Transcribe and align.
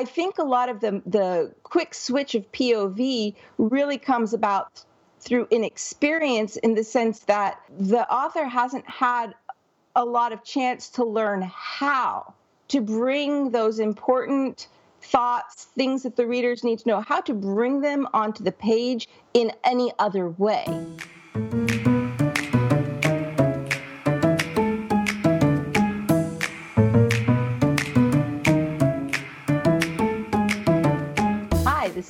I 0.00 0.04
think 0.06 0.38
a 0.38 0.44
lot 0.44 0.70
of 0.70 0.80
the 0.80 1.02
the 1.04 1.54
quick 1.62 1.92
switch 1.92 2.34
of 2.34 2.50
POV 2.52 3.34
really 3.58 3.98
comes 3.98 4.32
about 4.32 4.82
through 5.20 5.46
inexperience 5.50 6.56
in 6.56 6.74
the 6.74 6.84
sense 6.84 7.18
that 7.34 7.60
the 7.78 8.10
author 8.10 8.46
hasn't 8.46 8.88
had 8.88 9.34
a 9.94 10.02
lot 10.02 10.32
of 10.32 10.42
chance 10.42 10.88
to 10.88 11.04
learn 11.04 11.42
how 11.42 12.32
to 12.68 12.80
bring 12.80 13.50
those 13.50 13.78
important 13.78 14.68
thoughts, 15.02 15.64
things 15.64 16.02
that 16.04 16.16
the 16.16 16.26
readers 16.26 16.64
need 16.64 16.78
to 16.78 16.88
know, 16.88 17.02
how 17.02 17.20
to 17.20 17.34
bring 17.34 17.82
them 17.82 18.08
onto 18.14 18.42
the 18.42 18.52
page 18.52 19.06
in 19.34 19.52
any 19.64 19.92
other 19.98 20.30
way. 20.30 20.64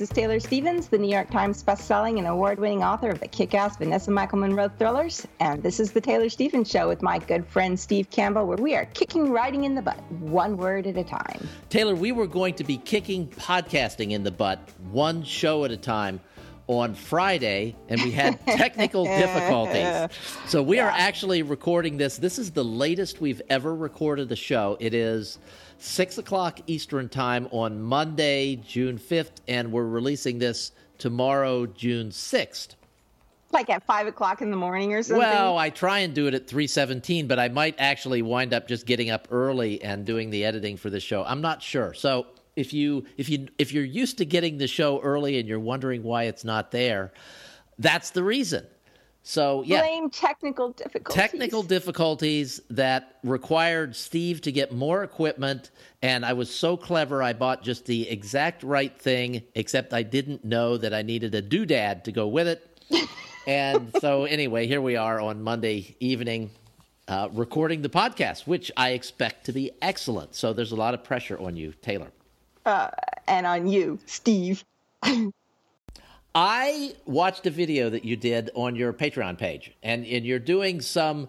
This 0.01 0.09
is 0.09 0.15
Taylor 0.15 0.39
Stevens, 0.39 0.87
the 0.87 0.97
New 0.97 1.11
York 1.11 1.29
Times 1.29 1.63
bestselling 1.63 2.17
and 2.17 2.25
award 2.25 2.57
winning 2.57 2.83
author 2.83 3.11
of 3.11 3.19
the 3.19 3.27
kick 3.27 3.53
ass 3.53 3.77
Vanessa 3.77 4.09
Michael 4.09 4.39
Monroe 4.39 4.67
thrillers. 4.67 5.27
And 5.39 5.61
this 5.61 5.79
is 5.79 5.91
The 5.91 6.01
Taylor 6.01 6.27
Stevens 6.27 6.71
Show 6.71 6.87
with 6.87 7.03
my 7.03 7.19
good 7.19 7.45
friend 7.45 7.79
Steve 7.79 8.09
Campbell, 8.09 8.47
where 8.47 8.57
we 8.57 8.73
are 8.73 8.85
kicking 8.95 9.31
writing 9.31 9.63
in 9.63 9.75
the 9.75 9.81
butt, 9.83 10.01
one 10.13 10.57
word 10.57 10.87
at 10.87 10.97
a 10.97 11.03
time. 11.03 11.47
Taylor, 11.69 11.93
we 11.93 12.11
were 12.11 12.25
going 12.25 12.55
to 12.55 12.63
be 12.63 12.77
kicking 12.77 13.27
podcasting 13.27 14.09
in 14.09 14.23
the 14.23 14.31
butt, 14.31 14.67
one 14.89 15.21
show 15.21 15.65
at 15.65 15.71
a 15.71 15.77
time 15.77 16.19
on 16.65 16.95
Friday, 16.95 17.75
and 17.87 18.01
we 18.01 18.09
had 18.09 18.39
technical 18.47 19.05
difficulties. 19.05 20.17
So 20.47 20.63
we 20.63 20.77
yeah. 20.77 20.87
are 20.87 20.91
actually 20.91 21.43
recording 21.43 21.97
this. 21.97 22.17
This 22.17 22.39
is 22.39 22.49
the 22.49 22.63
latest 22.63 23.21
we've 23.21 23.41
ever 23.51 23.75
recorded 23.75 24.31
a 24.31 24.35
show. 24.35 24.77
It 24.79 24.95
is 24.95 25.37
6 25.81 26.19
o'clock 26.19 26.59
Eastern 26.67 27.09
Time 27.09 27.47
on 27.51 27.81
Monday, 27.81 28.55
June 28.57 28.99
5th, 28.99 29.41
and 29.47 29.71
we're 29.71 29.87
releasing 29.87 30.37
this 30.37 30.71
tomorrow, 30.99 31.65
June 31.65 32.09
6th. 32.09 32.75
Like 33.51 33.69
at 33.69 33.83
5 33.83 34.07
o'clock 34.07 34.41
in 34.41 34.51
the 34.51 34.57
morning 34.57 34.93
or 34.93 35.01
something? 35.01 35.27
Well, 35.27 35.57
I 35.57 35.71
try 35.71 35.99
and 35.99 36.13
do 36.13 36.27
it 36.27 36.35
at 36.35 36.47
3.17, 36.47 37.27
but 37.27 37.39
I 37.39 37.49
might 37.49 37.75
actually 37.79 38.21
wind 38.21 38.53
up 38.53 38.67
just 38.67 38.85
getting 38.85 39.09
up 39.09 39.27
early 39.31 39.81
and 39.81 40.05
doing 40.05 40.29
the 40.29 40.45
editing 40.45 40.77
for 40.77 40.89
the 40.89 40.99
show. 40.99 41.23
I'm 41.25 41.41
not 41.41 41.61
sure. 41.63 41.93
So 41.93 42.27
if 42.55 42.73
you 42.73 43.05
if 43.17 43.27
you 43.27 43.47
if 43.57 43.73
you're 43.73 43.83
used 43.83 44.19
to 44.19 44.25
getting 44.25 44.57
the 44.57 44.67
show 44.67 45.01
early 45.01 45.39
and 45.39 45.49
you're 45.49 45.59
wondering 45.59 46.03
why 46.03 46.23
it's 46.23 46.45
not 46.45 46.71
there, 46.71 47.11
that's 47.79 48.11
the 48.11 48.23
reason. 48.23 48.65
So 49.23 49.63
yeah, 49.63 49.81
blame 49.81 50.09
technical 50.09 50.71
difficulties. 50.71 51.15
Technical 51.21 51.63
difficulties 51.63 52.59
that 52.71 53.19
required 53.23 53.95
Steve 53.95 54.41
to 54.41 54.51
get 54.51 54.71
more 54.71 55.03
equipment, 55.03 55.69
and 56.01 56.25
I 56.25 56.33
was 56.33 56.49
so 56.49 56.75
clever 56.75 57.21
I 57.21 57.33
bought 57.33 57.61
just 57.61 57.85
the 57.85 58.09
exact 58.09 58.63
right 58.63 58.97
thing, 58.99 59.43
except 59.53 59.93
I 59.93 60.01
didn't 60.03 60.43
know 60.43 60.75
that 60.77 60.93
I 60.93 61.03
needed 61.03 61.35
a 61.35 61.41
doodad 61.41 62.03
to 62.05 62.11
go 62.11 62.27
with 62.27 62.47
it. 62.47 62.67
and 63.47 63.93
so 64.01 64.25
anyway, 64.25 64.65
here 64.65 64.81
we 64.81 64.95
are 64.95 65.21
on 65.21 65.43
Monday 65.43 65.95
evening, 65.99 66.49
uh, 67.07 67.29
recording 67.31 67.83
the 67.83 67.89
podcast, 67.89 68.47
which 68.47 68.71
I 68.75 68.89
expect 68.89 69.45
to 69.45 69.51
be 69.51 69.71
excellent. 69.83 70.33
So 70.33 70.51
there's 70.51 70.71
a 70.71 70.75
lot 70.75 70.95
of 70.95 71.03
pressure 71.03 71.39
on 71.39 71.55
you, 71.55 71.73
Taylor, 71.83 72.11
uh, 72.65 72.89
and 73.27 73.45
on 73.45 73.67
you, 73.67 73.99
Steve. 74.07 74.63
I 76.33 76.95
watched 77.05 77.45
a 77.45 77.49
video 77.49 77.89
that 77.89 78.05
you 78.05 78.15
did 78.15 78.51
on 78.55 78.75
your 78.75 78.93
Patreon 78.93 79.37
page, 79.37 79.73
and, 79.83 80.05
and 80.05 80.25
you're 80.25 80.39
doing 80.39 80.79
some. 80.79 81.27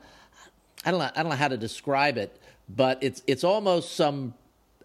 I 0.84 0.91
don't 0.91 1.00
know. 1.00 1.11
I 1.14 1.22
don't 1.22 1.31
know 1.31 1.36
how 1.36 1.48
to 1.48 1.56
describe 1.56 2.19
it, 2.19 2.41
but 2.69 3.03
it's 3.03 3.23
it's 3.27 3.42
almost 3.42 3.97
some 3.97 4.34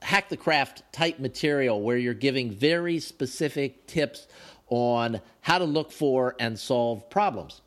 hack 0.01 0.29
the 0.29 0.37
craft 0.37 0.83
type 0.91 1.19
material 1.19 1.81
where 1.81 1.97
you're 1.97 2.13
giving 2.13 2.51
very 2.51 2.99
specific 2.99 3.85
tips 3.87 4.27
on 4.69 5.21
how 5.41 5.57
to 5.57 5.65
look 5.65 5.91
for 5.91 6.35
and 6.39 6.57
solve 6.57 7.09
problems. 7.09 7.61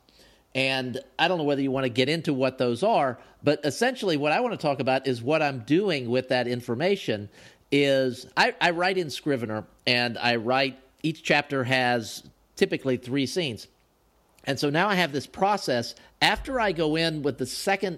And 0.53 0.99
I 1.17 1.27
don't 1.27 1.37
know 1.37 1.43
whether 1.45 1.61
you 1.61 1.71
want 1.71 1.85
to 1.85 1.89
get 1.89 2.09
into 2.09 2.33
what 2.33 2.57
those 2.57 2.83
are, 2.83 3.17
but 3.43 3.61
essentially 3.65 4.17
what 4.17 4.31
I 4.31 4.39
want 4.41 4.53
to 4.53 4.57
talk 4.57 4.79
about 4.79 5.07
is 5.07 5.21
what 5.21 5.41
I'm 5.41 5.59
doing 5.59 6.09
with 6.09 6.29
that 6.29 6.47
information 6.47 7.29
is 7.71 8.27
I, 8.35 8.53
I 8.59 8.71
write 8.71 8.97
in 8.97 9.09
Scrivener 9.09 9.65
and 9.87 10.17
I 10.17 10.35
write 10.35 10.77
each 11.03 11.23
chapter 11.23 11.63
has 11.63 12.23
typically 12.61 12.95
three 12.95 13.25
scenes. 13.25 13.67
And 14.43 14.59
so 14.59 14.69
now 14.69 14.87
I 14.87 14.93
have 14.93 15.11
this 15.11 15.25
process 15.25 15.95
after 16.21 16.61
I 16.61 16.73
go 16.73 16.95
in 16.95 17.23
with 17.23 17.39
the 17.39 17.47
second 17.47 17.97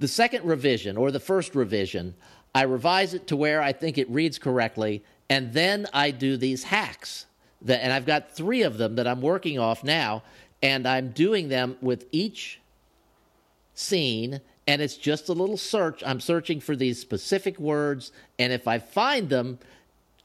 the 0.00 0.08
second 0.08 0.44
revision 0.44 0.96
or 0.96 1.12
the 1.12 1.20
first 1.20 1.54
revision, 1.54 2.16
I 2.52 2.62
revise 2.62 3.14
it 3.14 3.28
to 3.28 3.36
where 3.36 3.62
I 3.62 3.72
think 3.72 3.96
it 3.96 4.10
reads 4.10 4.40
correctly 4.40 5.04
and 5.30 5.52
then 5.52 5.86
I 5.92 6.10
do 6.10 6.36
these 6.36 6.64
hacks. 6.64 7.26
That, 7.62 7.84
and 7.84 7.92
I've 7.92 8.06
got 8.06 8.34
3 8.34 8.62
of 8.62 8.76
them 8.76 8.96
that 8.96 9.06
I'm 9.06 9.20
working 9.20 9.56
off 9.60 9.84
now 9.84 10.24
and 10.60 10.84
I'm 10.84 11.10
doing 11.10 11.48
them 11.48 11.76
with 11.80 12.06
each 12.10 12.58
scene 13.74 14.40
and 14.66 14.82
it's 14.82 14.96
just 14.96 15.28
a 15.28 15.32
little 15.32 15.56
search. 15.56 16.02
I'm 16.04 16.18
searching 16.18 16.58
for 16.58 16.74
these 16.74 16.98
specific 16.98 17.60
words 17.60 18.10
and 18.40 18.52
if 18.52 18.66
I 18.66 18.80
find 18.80 19.28
them, 19.28 19.60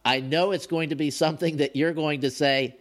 I 0.03 0.21
know 0.21 0.51
it's 0.51 0.67
going 0.67 0.89
to 0.89 0.95
be 0.95 1.11
something 1.11 1.57
that 1.57 1.75
you're 1.75 1.93
going 1.93 2.21
to 2.21 2.31
say, 2.31 2.77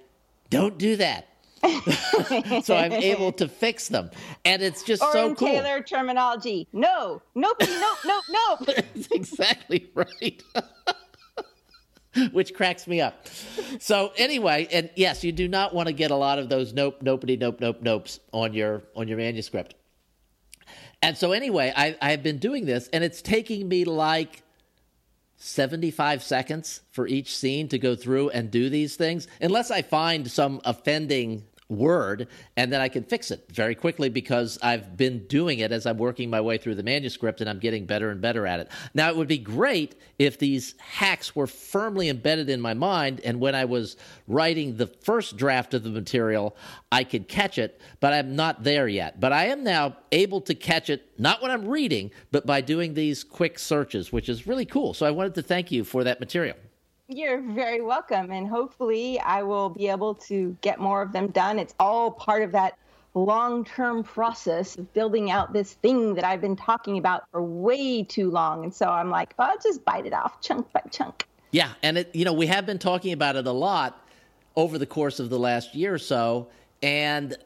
don't 0.51 0.79
do 0.79 0.97
that. 0.97 1.29
so 2.65 2.77
I'm 2.77 2.93
able 2.93 3.33
to 3.33 3.49
fix 3.49 3.89
them, 3.89 4.11
and 4.45 4.63
it's 4.63 4.83
just 4.83 5.03
or 5.03 5.13
so 5.13 5.27
in 5.29 5.35
cool. 5.35 5.49
Taylor 5.49 5.83
terminology, 5.83 6.69
no, 6.73 7.23
nope, 7.35 7.57
nope, 7.61 7.99
nope, 8.05 8.25
nope. 8.31 8.67
That's 8.77 9.09
exactly 9.09 9.91
right. 9.95 10.43
Which 12.33 12.55
cracks 12.55 12.87
me 12.87 13.01
up. 13.01 13.27
So 13.79 14.13
anyway, 14.17 14.69
and 14.71 14.91
yes, 14.97 15.23
you 15.25 15.33
do 15.33 15.49
not 15.49 15.75
want 15.75 15.89
to 15.89 15.93
get 15.93 16.11
a 16.11 16.17
lot 16.17 16.39
of 16.39 16.49
those 16.49 16.73
nope, 16.73 17.03
nopey, 17.03 17.39
nope, 17.39 17.61
nope, 17.61 17.83
nopes 17.83 18.21
on 18.33 18.53
your 18.53 18.83
on 18.95 19.09
your 19.09 19.19
manuscript. 19.19 19.75
And 21.03 21.17
so 21.17 21.33
anyway, 21.33 21.73
I, 21.77 21.97
I've 22.01 22.23
been 22.23 22.39
doing 22.39 22.65
this, 22.65 22.89
and 22.93 23.05
it's 23.05 23.21
taking 23.21 23.69
me 23.69 23.85
like 23.85 24.43
75 25.37 26.23
seconds 26.23 26.81
for 26.91 27.07
each 27.07 27.37
scene 27.37 27.69
to 27.69 27.79
go 27.79 27.95
through 27.95 28.31
and 28.31 28.51
do 28.51 28.71
these 28.71 28.97
things, 28.97 29.29
unless 29.41 29.71
I 29.71 29.83
find 29.83 30.31
some 30.31 30.61
offending 30.65 31.45
word 31.69 32.29
and 32.57 32.73
then 32.73 32.81
I 32.81 32.89
can 32.89 33.03
fix 33.03 33.31
it 33.31 33.45
very 33.51 33.75
quickly 33.75 34.09
because 34.09 34.59
I've 34.63 34.97
been 34.97 35.27
doing 35.27 35.59
it 35.59 35.73
as 35.73 35.87
I'm 35.87 35.99
working 35.99 36.31
my 36.31 36.41
way 36.41 36.59
through 36.59 36.77
the 36.77 36.83
manuscript 36.83 37.41
and 37.41 37.51
I'm 37.51 37.59
getting 37.59 37.87
better 37.87 38.11
and 38.11 38.21
better 38.21 38.47
at 38.47 38.61
it. 38.61 38.69
Now, 38.95 39.09
it 39.09 39.17
would 39.17 39.29
be 39.29 39.39
great 39.39 39.97
if 40.19 40.39
these 40.39 40.75
hacks 40.79 41.35
were 41.35 41.47
firmly 41.47 42.09
embedded 42.09 42.49
in 42.49 42.61
my 42.61 42.75
mind 42.75 43.21
and 43.25 43.41
when 43.41 43.55
I 43.55 43.65
was 43.65 43.97
writing 44.29 44.77
the 44.77 44.87
first 44.87 45.37
draft 45.37 45.75
of 45.75 45.83
the 45.83 45.91
material, 45.91 46.57
I 46.93 47.05
could 47.05 47.29
catch 47.29 47.59
it, 47.59 47.81
but 48.01 48.13
I'm 48.13 48.37
not 48.37 48.63
there 48.63 48.87
yet. 48.87 49.19
But 49.19 49.33
I 49.33 49.47
am 49.47 49.65
now 49.65 49.97
able 50.13 50.41
to 50.43 50.55
catch 50.55 50.89
it, 50.89 51.11
not 51.19 51.43
when 51.43 51.51
I'm 51.51 51.67
reading, 51.67 52.13
but 52.31 52.47
by 52.47 52.61
doing 52.61 52.95
these 52.95 53.25
quick 53.25 53.59
searches, 53.59 54.13
which 54.13 54.29
is 54.29 54.47
really 54.47 54.67
cool. 54.67 54.95
So 54.95 55.05
I 55.05 55.11
wanted 55.11 55.35
to 55.35 55.43
thank 55.43 55.73
you 55.73 55.85
for 55.85 56.05
that 56.05 56.21
material. 56.21 56.57
You're 57.09 57.41
very 57.41 57.81
welcome. 57.81 58.33
And 58.33 58.49
hopefully, 58.49 59.21
I 59.21 59.43
will 59.43 59.69
be 59.69 59.89
able 59.89 60.15
to 60.15 60.57
get 60.61 60.81
more 60.81 61.03
of 61.03 61.13
them 61.13 61.29
done. 61.29 61.59
It's 61.59 61.75
all 61.79 62.11
part 62.11 62.43
of 62.43 62.53
that 62.53 62.77
long 63.15 63.65
term 63.65 64.03
process 64.03 64.77
of 64.77 64.93
building 64.93 65.31
out 65.31 65.53
this 65.53 65.75
thing 65.75 66.15
that 66.15 66.25
I've 66.25 66.41
been 66.41 66.57
talking 66.57 66.99
about 66.99 67.25
for 67.31 67.43
way 67.43 68.03
too 68.03 68.31
long. 68.31 68.65
And 68.65 68.75
so 68.75 68.87
I'm 68.91 69.11
like, 69.11 69.35
oh, 69.39 69.45
I'll 69.45 69.59
just 69.59 69.85
bite 69.85 70.07
it 70.07 70.13
off 70.13 70.41
chunk 70.41 70.71
by 70.73 70.83
chunk. 70.91 71.27
Yeah. 71.53 71.73
And, 71.83 71.99
it, 71.99 72.15
you 72.15 72.25
know, 72.25 72.33
we 72.33 72.47
have 72.47 72.67
been 72.67 72.79
talking 72.79 73.13
about 73.13 73.37
it 73.37 73.47
a 73.47 73.53
lot 73.53 74.05
over 74.57 74.77
the 74.77 74.87
course 74.87 75.21
of 75.21 75.31
the 75.31 75.39
last 75.39 75.75
year 75.75 75.95
or 75.95 75.99
so. 75.99 76.49
And 76.83 77.37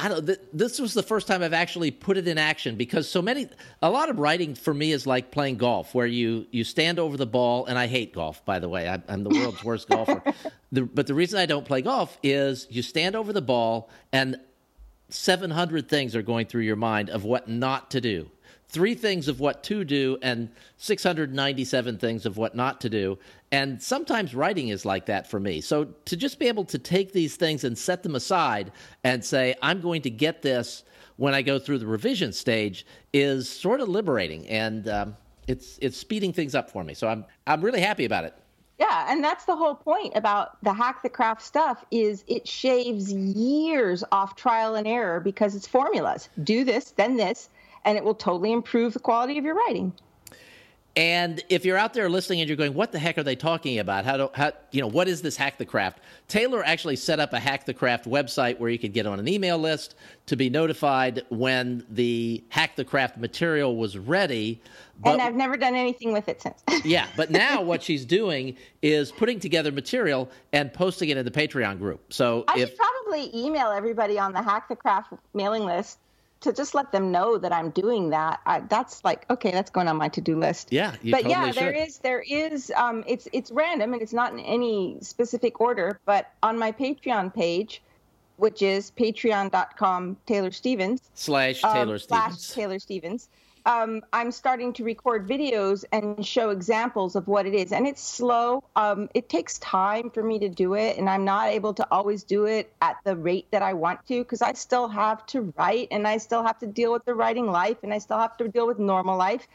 I 0.00 0.08
don't. 0.08 0.26
Th- 0.26 0.40
this 0.52 0.78
was 0.78 0.94
the 0.94 1.02
first 1.02 1.26
time 1.26 1.42
I've 1.42 1.52
actually 1.52 1.90
put 1.90 2.16
it 2.16 2.26
in 2.26 2.38
action 2.38 2.76
because 2.76 3.08
so 3.08 3.20
many, 3.20 3.48
a 3.82 3.90
lot 3.90 4.08
of 4.08 4.18
writing 4.18 4.54
for 4.54 4.72
me 4.72 4.92
is 4.92 5.06
like 5.06 5.30
playing 5.30 5.56
golf, 5.56 5.94
where 5.94 6.06
you 6.06 6.46
you 6.50 6.64
stand 6.64 6.98
over 6.98 7.16
the 7.16 7.26
ball, 7.26 7.66
and 7.66 7.78
I 7.78 7.86
hate 7.86 8.14
golf. 8.14 8.44
By 8.44 8.58
the 8.58 8.68
way, 8.68 8.88
I, 8.88 9.00
am 9.12 9.24
the 9.24 9.30
world's 9.30 9.62
worst 9.62 9.88
golfer. 9.90 10.22
The, 10.72 10.82
but 10.82 11.06
the 11.06 11.14
reason 11.14 11.38
I 11.38 11.46
don't 11.46 11.66
play 11.66 11.82
golf 11.82 12.16
is 12.22 12.66
you 12.70 12.82
stand 12.82 13.14
over 13.14 13.32
the 13.32 13.42
ball, 13.42 13.90
and 14.12 14.38
700 15.10 15.88
things 15.88 16.16
are 16.16 16.22
going 16.22 16.46
through 16.46 16.62
your 16.62 16.76
mind 16.76 17.10
of 17.10 17.24
what 17.24 17.48
not 17.48 17.90
to 17.90 18.00
do 18.00 18.30
three 18.70 18.94
things 18.94 19.26
of 19.26 19.40
what 19.40 19.64
to 19.64 19.84
do 19.84 20.16
and 20.22 20.48
697 20.78 21.98
things 21.98 22.24
of 22.24 22.36
what 22.36 22.54
not 22.54 22.80
to 22.80 22.88
do. 22.88 23.18
And 23.50 23.82
sometimes 23.82 24.32
writing 24.32 24.68
is 24.68 24.84
like 24.84 25.06
that 25.06 25.28
for 25.28 25.40
me. 25.40 25.60
So 25.60 25.86
to 26.04 26.16
just 26.16 26.38
be 26.38 26.46
able 26.46 26.64
to 26.66 26.78
take 26.78 27.12
these 27.12 27.34
things 27.34 27.64
and 27.64 27.76
set 27.76 28.04
them 28.04 28.14
aside 28.14 28.70
and 29.02 29.24
say, 29.24 29.56
I'm 29.60 29.80
going 29.80 30.02
to 30.02 30.10
get 30.10 30.42
this 30.42 30.84
when 31.16 31.34
I 31.34 31.42
go 31.42 31.58
through 31.58 31.78
the 31.78 31.86
revision 31.86 32.32
stage 32.32 32.86
is 33.12 33.48
sort 33.48 33.80
of 33.80 33.88
liberating. 33.88 34.46
And 34.46 34.88
um, 34.88 35.16
it's, 35.48 35.78
it's 35.82 35.96
speeding 35.96 36.32
things 36.32 36.54
up 36.54 36.70
for 36.70 36.84
me. 36.84 36.94
So 36.94 37.08
I'm, 37.08 37.24
I'm 37.48 37.60
really 37.62 37.80
happy 37.80 38.04
about 38.04 38.24
it. 38.24 38.34
Yeah, 38.78 39.06
and 39.12 39.22
that's 39.22 39.44
the 39.44 39.56
whole 39.56 39.74
point 39.74 40.12
about 40.16 40.62
the 40.64 40.72
hack 40.72 41.02
the 41.02 41.10
craft 41.10 41.42
stuff 41.42 41.84
is 41.90 42.24
it 42.28 42.48
shaves 42.48 43.12
years 43.12 44.02
off 44.10 44.36
trial 44.36 44.76
and 44.76 44.86
error 44.86 45.20
because 45.20 45.54
it's 45.54 45.66
formulas. 45.66 46.30
Do 46.44 46.64
this, 46.64 46.92
then 46.92 47.18
this, 47.18 47.50
and 47.84 47.96
it 47.96 48.04
will 48.04 48.14
totally 48.14 48.52
improve 48.52 48.92
the 48.92 49.00
quality 49.00 49.38
of 49.38 49.44
your 49.44 49.54
writing. 49.54 49.92
And 50.96 51.42
if 51.48 51.64
you're 51.64 51.76
out 51.76 51.94
there 51.94 52.08
listening 52.08 52.40
and 52.40 52.48
you're 52.48 52.56
going, 52.56 52.74
"What 52.74 52.90
the 52.90 52.98
heck 52.98 53.16
are 53.16 53.22
they 53.22 53.36
talking 53.36 53.78
about? 53.78 54.04
How 54.04 54.16
do 54.16 54.30
how 54.34 54.52
you 54.72 54.80
know 54.80 54.88
what 54.88 55.06
is 55.06 55.22
this 55.22 55.36
hack 55.36 55.56
the 55.56 55.64
craft?" 55.64 56.00
Taylor 56.26 56.64
actually 56.64 56.96
set 56.96 57.20
up 57.20 57.32
a 57.32 57.38
hack 57.38 57.64
the 57.64 57.74
craft 57.74 58.06
website 58.06 58.58
where 58.58 58.70
you 58.70 58.78
could 58.78 58.92
get 58.92 59.06
on 59.06 59.20
an 59.20 59.28
email 59.28 59.56
list 59.56 59.94
to 60.26 60.36
be 60.36 60.50
notified 60.50 61.22
when 61.28 61.86
the 61.90 62.42
hack 62.48 62.74
the 62.74 62.84
craft 62.84 63.18
material 63.18 63.76
was 63.76 63.96
ready. 63.96 64.60
But, 64.98 65.12
and 65.12 65.22
I've 65.22 65.36
never 65.36 65.56
done 65.56 65.76
anything 65.76 66.12
with 66.12 66.28
it 66.28 66.42
since. 66.42 66.60
yeah, 66.84 67.06
but 67.16 67.30
now 67.30 67.62
what 67.62 67.84
she's 67.84 68.04
doing 68.04 68.56
is 68.82 69.12
putting 69.12 69.38
together 69.38 69.70
material 69.70 70.28
and 70.52 70.72
posting 70.74 71.08
it 71.10 71.16
in 71.16 71.24
the 71.24 71.30
Patreon 71.30 71.78
group. 71.78 72.12
So 72.12 72.44
I 72.48 72.58
if, 72.58 72.70
should 72.70 72.78
probably 72.78 73.30
email 73.32 73.70
everybody 73.70 74.18
on 74.18 74.32
the 74.32 74.42
hack 74.42 74.68
the 74.68 74.76
craft 74.76 75.12
mailing 75.34 75.64
list 75.64 76.00
to 76.40 76.52
just 76.52 76.74
let 76.74 76.90
them 76.92 77.12
know 77.12 77.38
that 77.38 77.52
I'm 77.52 77.70
doing 77.70 78.10
that, 78.10 78.40
I, 78.46 78.60
that's 78.60 79.04
like 79.04 79.26
okay, 79.30 79.50
that's 79.50 79.70
going 79.70 79.88
on 79.88 79.96
my 79.96 80.08
to 80.08 80.20
do 80.20 80.38
list. 80.38 80.72
Yeah, 80.72 80.92
but 81.04 81.22
totally 81.22 81.30
yeah, 81.30 81.46
should. 81.50 81.62
there 81.62 81.72
is 81.72 81.98
there 81.98 82.20
is 82.20 82.72
um, 82.76 83.04
it's 83.06 83.28
it's 83.32 83.50
random 83.50 83.92
and 83.92 84.02
it's 84.02 84.12
not 84.12 84.32
in 84.32 84.40
any 84.40 84.98
specific 85.00 85.60
order. 85.60 86.00
But 86.04 86.32
on 86.42 86.58
my 86.58 86.72
Patreon 86.72 87.34
page, 87.34 87.82
which 88.36 88.62
is 88.62 88.90
patreon.com 88.92 90.16
Taylor 90.26 90.50
Stevens 90.50 91.02
slash 91.14 91.62
Taylor 91.62 91.94
um, 91.94 91.98
Stevens 91.98 92.46
slash 92.46 92.54
Taylor 92.54 92.78
Stevens 92.78 93.28
um, 93.66 94.02
I'm 94.12 94.30
starting 94.32 94.72
to 94.74 94.84
record 94.84 95.28
videos 95.28 95.84
and 95.92 96.24
show 96.24 96.50
examples 96.50 97.16
of 97.16 97.28
what 97.28 97.46
it 97.46 97.54
is. 97.54 97.72
And 97.72 97.86
it's 97.86 98.02
slow. 98.02 98.64
Um, 98.76 99.08
it 99.14 99.28
takes 99.28 99.58
time 99.58 100.10
for 100.10 100.22
me 100.22 100.38
to 100.38 100.48
do 100.48 100.74
it. 100.74 100.96
And 100.98 101.08
I'm 101.08 101.24
not 101.24 101.48
able 101.48 101.74
to 101.74 101.86
always 101.90 102.24
do 102.24 102.46
it 102.46 102.72
at 102.80 102.96
the 103.04 103.16
rate 103.16 103.46
that 103.50 103.62
I 103.62 103.74
want 103.74 104.06
to 104.08 104.22
because 104.22 104.42
I 104.42 104.52
still 104.54 104.88
have 104.88 105.24
to 105.26 105.52
write 105.56 105.88
and 105.90 106.06
I 106.06 106.18
still 106.18 106.42
have 106.42 106.58
to 106.60 106.66
deal 106.66 106.92
with 106.92 107.04
the 107.04 107.14
writing 107.14 107.46
life 107.46 107.78
and 107.82 107.92
I 107.92 107.98
still 107.98 108.18
have 108.18 108.36
to 108.38 108.48
deal 108.48 108.66
with 108.66 108.78
normal 108.78 109.16
life. 109.16 109.46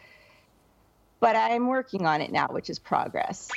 But 1.19 1.35
I'm 1.35 1.67
working 1.67 2.05
on 2.05 2.21
it 2.21 2.31
now, 2.31 2.47
which 2.47 2.69
is 2.69 2.77
progress. 2.77 3.49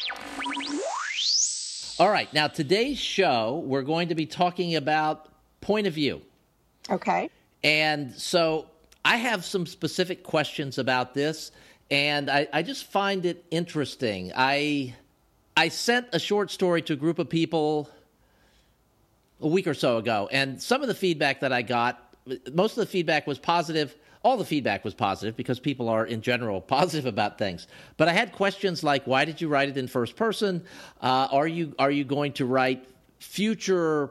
All 1.98 2.10
right. 2.10 2.32
Now, 2.32 2.46
today's 2.46 2.98
show, 2.98 3.62
we're 3.66 3.82
going 3.82 4.08
to 4.08 4.14
be 4.14 4.24
talking 4.24 4.76
about 4.76 5.28
point 5.60 5.86
of 5.86 5.94
view. 5.94 6.22
Okay. 6.88 7.28
And 7.64 8.14
so 8.14 8.66
I 9.08 9.16
have 9.16 9.42
some 9.42 9.64
specific 9.64 10.22
questions 10.22 10.76
about 10.76 11.14
this, 11.14 11.50
and 11.90 12.28
I, 12.28 12.46
I 12.52 12.62
just 12.62 12.84
find 12.84 13.24
it 13.24 13.42
interesting. 13.50 14.32
I 14.36 14.94
I 15.56 15.68
sent 15.68 16.08
a 16.12 16.18
short 16.18 16.50
story 16.50 16.82
to 16.82 16.92
a 16.92 16.96
group 16.96 17.18
of 17.18 17.30
people 17.30 17.88
a 19.40 19.48
week 19.48 19.66
or 19.66 19.72
so 19.72 19.96
ago, 19.96 20.28
and 20.30 20.62
some 20.62 20.82
of 20.82 20.88
the 20.88 20.94
feedback 20.94 21.40
that 21.40 21.54
I 21.54 21.62
got, 21.62 22.14
most 22.52 22.72
of 22.72 22.82
the 22.82 22.86
feedback 22.86 23.26
was 23.26 23.38
positive. 23.38 23.96
All 24.22 24.36
the 24.36 24.44
feedback 24.44 24.84
was 24.84 24.92
positive 24.92 25.38
because 25.38 25.58
people 25.58 25.88
are, 25.88 26.04
in 26.04 26.20
general, 26.20 26.60
positive 26.78 27.06
about 27.06 27.38
things. 27.38 27.66
But 27.96 28.08
I 28.08 28.12
had 28.12 28.32
questions 28.32 28.84
like, 28.84 29.06
"Why 29.06 29.24
did 29.24 29.40
you 29.40 29.48
write 29.48 29.70
it 29.70 29.78
in 29.78 29.88
first 29.88 30.16
person? 30.16 30.62
Uh, 31.00 31.28
are 31.30 31.48
you 31.48 31.74
are 31.78 31.90
you 31.90 32.04
going 32.04 32.32
to 32.34 32.44
write 32.44 32.86
future 33.20 34.10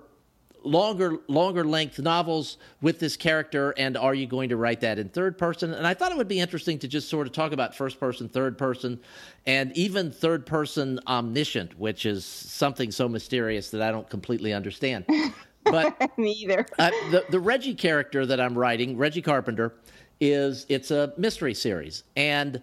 longer 0.67 1.17
longer 1.27 1.63
length 1.63 1.99
novels 1.99 2.57
with 2.81 2.99
this 2.99 3.17
character 3.17 3.73
and 3.77 3.97
are 3.97 4.13
you 4.13 4.27
going 4.27 4.49
to 4.49 4.57
write 4.57 4.81
that 4.81 4.99
in 4.99 5.09
third 5.09 5.37
person? 5.37 5.73
And 5.73 5.87
i 5.87 5.93
thought 5.93 6.11
it 6.11 6.17
would 6.17 6.27
be 6.27 6.39
interesting 6.39 6.77
to 6.79 6.87
just 6.87 7.09
sort 7.09 7.27
of 7.27 7.33
talk 7.33 7.51
about 7.51 7.75
first 7.75 7.99
person 7.99 8.29
third 8.29 8.57
person 8.57 8.99
and 9.45 9.75
even 9.77 10.11
third 10.11 10.45
person 10.45 10.99
omniscient 11.07 11.77
which 11.79 12.05
is 12.05 12.25
something 12.25 12.91
so 12.91 13.07
mysterious 13.07 13.69
that 13.71 13.81
i 13.81 13.91
don't 13.91 14.09
completely 14.09 14.53
understand. 14.53 15.05
But 15.69 16.17
me 16.17 16.31
either. 16.31 16.65
uh, 16.79 16.91
the, 17.11 17.25
the 17.29 17.41
reggie 17.41 17.75
character 17.75 18.25
that 18.25 18.39
i'm 18.39 18.57
writing 18.57 18.95
reggie 18.95 19.21
carpenter 19.21 19.73
is 20.19 20.65
it's 20.69 20.91
a 20.91 21.13
mystery 21.17 21.53
series. 21.53 22.03
And 22.15 22.61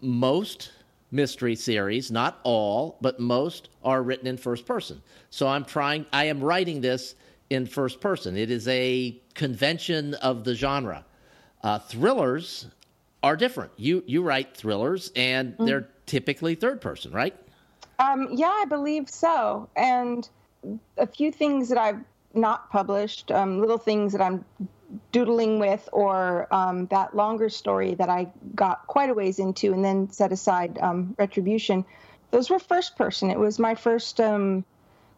most 0.00 0.72
mystery 1.10 1.56
series, 1.56 2.10
not 2.10 2.40
all, 2.42 2.96
but 3.00 3.18
most 3.18 3.68
are 3.84 4.02
written 4.02 4.26
in 4.26 4.36
first 4.36 4.66
person. 4.66 5.02
So 5.30 5.48
I'm 5.48 5.64
trying, 5.64 6.06
I 6.12 6.24
am 6.26 6.42
writing 6.42 6.80
this 6.80 7.14
in 7.50 7.66
first 7.66 8.00
person. 8.00 8.36
It 8.36 8.50
is 8.50 8.68
a 8.68 9.20
convention 9.34 10.14
of 10.14 10.44
the 10.44 10.54
genre. 10.54 11.04
Uh, 11.62 11.78
thrillers 11.78 12.66
are 13.22 13.36
different. 13.36 13.72
You 13.76 14.02
you 14.06 14.22
write 14.22 14.56
thrillers, 14.56 15.12
and 15.14 15.56
mm. 15.58 15.66
they're 15.66 15.88
typically 16.06 16.54
third 16.54 16.80
person, 16.80 17.12
right? 17.12 17.34
Um, 17.98 18.28
yeah, 18.32 18.48
I 18.48 18.64
believe 18.64 19.10
so. 19.10 19.68
And 19.76 20.28
a 20.96 21.06
few 21.06 21.30
things 21.30 21.68
that 21.68 21.78
I've 21.78 22.00
not 22.32 22.70
published, 22.70 23.30
um, 23.30 23.60
little 23.60 23.78
things 23.78 24.12
that 24.12 24.22
I'm 24.22 24.44
doodling 25.12 25.58
with 25.58 25.88
or 25.92 26.52
um, 26.52 26.86
that 26.86 27.14
longer 27.14 27.48
story 27.48 27.94
that 27.94 28.08
I 28.08 28.28
got 28.54 28.86
quite 28.86 29.10
a 29.10 29.14
ways 29.14 29.38
into 29.38 29.72
and 29.72 29.84
then 29.84 30.10
set 30.10 30.32
aside 30.32 30.78
um, 30.80 31.14
retribution. 31.18 31.84
Those 32.30 32.50
were 32.50 32.58
first 32.58 32.96
person. 32.96 33.30
It 33.30 33.38
was 33.38 33.58
my 33.58 33.74
first 33.74 34.20
um, 34.20 34.64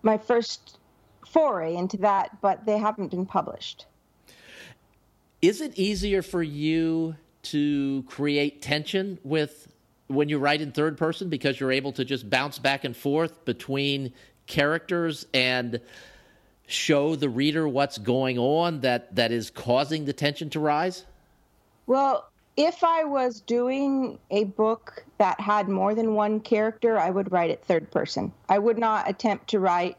my 0.02 0.18
first 0.18 0.78
foray 1.26 1.74
into 1.76 1.96
that, 1.98 2.40
but 2.40 2.66
they 2.66 2.78
haven't 2.78 3.08
been 3.08 3.26
published. 3.26 3.86
Is 5.40 5.60
it 5.60 5.76
easier 5.78 6.22
for 6.22 6.42
you 6.42 7.16
to 7.44 8.04
create 8.06 8.62
tension 8.62 9.18
with 9.24 9.68
when 10.06 10.28
you 10.28 10.38
write 10.38 10.60
in 10.60 10.72
third 10.72 10.96
person 10.96 11.28
because 11.28 11.58
you're 11.58 11.72
able 11.72 11.92
to 11.92 12.04
just 12.04 12.28
bounce 12.28 12.58
back 12.58 12.84
and 12.84 12.96
forth 12.96 13.44
between 13.44 14.12
characters 14.46 15.26
and 15.32 15.80
show 16.72 17.16
the 17.16 17.28
reader 17.28 17.68
what's 17.68 17.98
going 17.98 18.38
on 18.38 18.80
that, 18.80 19.14
that 19.14 19.32
is 19.32 19.50
causing 19.50 20.04
the 20.04 20.12
tension 20.12 20.50
to 20.50 20.60
rise? 20.60 21.04
Well, 21.86 22.28
if 22.56 22.84
I 22.84 23.04
was 23.04 23.40
doing 23.40 24.18
a 24.30 24.44
book 24.44 25.04
that 25.18 25.40
had 25.40 25.68
more 25.68 25.94
than 25.94 26.14
one 26.14 26.40
character, 26.40 26.98
I 26.98 27.10
would 27.10 27.32
write 27.32 27.50
it 27.50 27.64
third 27.64 27.90
person. 27.90 28.32
I 28.48 28.58
would 28.58 28.78
not 28.78 29.08
attempt 29.08 29.48
to 29.50 29.60
write. 29.60 29.96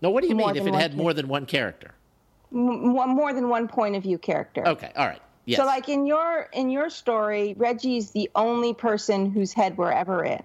No, 0.00 0.10
what 0.10 0.22
do 0.22 0.28
you 0.28 0.34
mean 0.34 0.56
if 0.56 0.66
it 0.66 0.74
had 0.74 0.96
more 0.96 1.12
than 1.12 1.28
one 1.28 1.46
character? 1.46 1.94
More, 2.50 3.06
more 3.06 3.32
than 3.32 3.48
one 3.48 3.66
point 3.66 3.96
of 3.96 4.02
view 4.02 4.18
character. 4.18 4.66
Okay, 4.66 4.92
all 4.96 5.06
right. 5.06 5.20
Yes. 5.46 5.58
So, 5.58 5.64
like 5.64 5.88
in 5.88 6.06
your 6.06 6.48
in 6.52 6.70
your 6.70 6.90
story, 6.90 7.54
Reggie's 7.56 8.10
the 8.10 8.30
only 8.34 8.74
person 8.74 9.30
whose 9.30 9.52
head 9.52 9.76
we're 9.76 9.92
ever 9.92 10.24
in, 10.24 10.42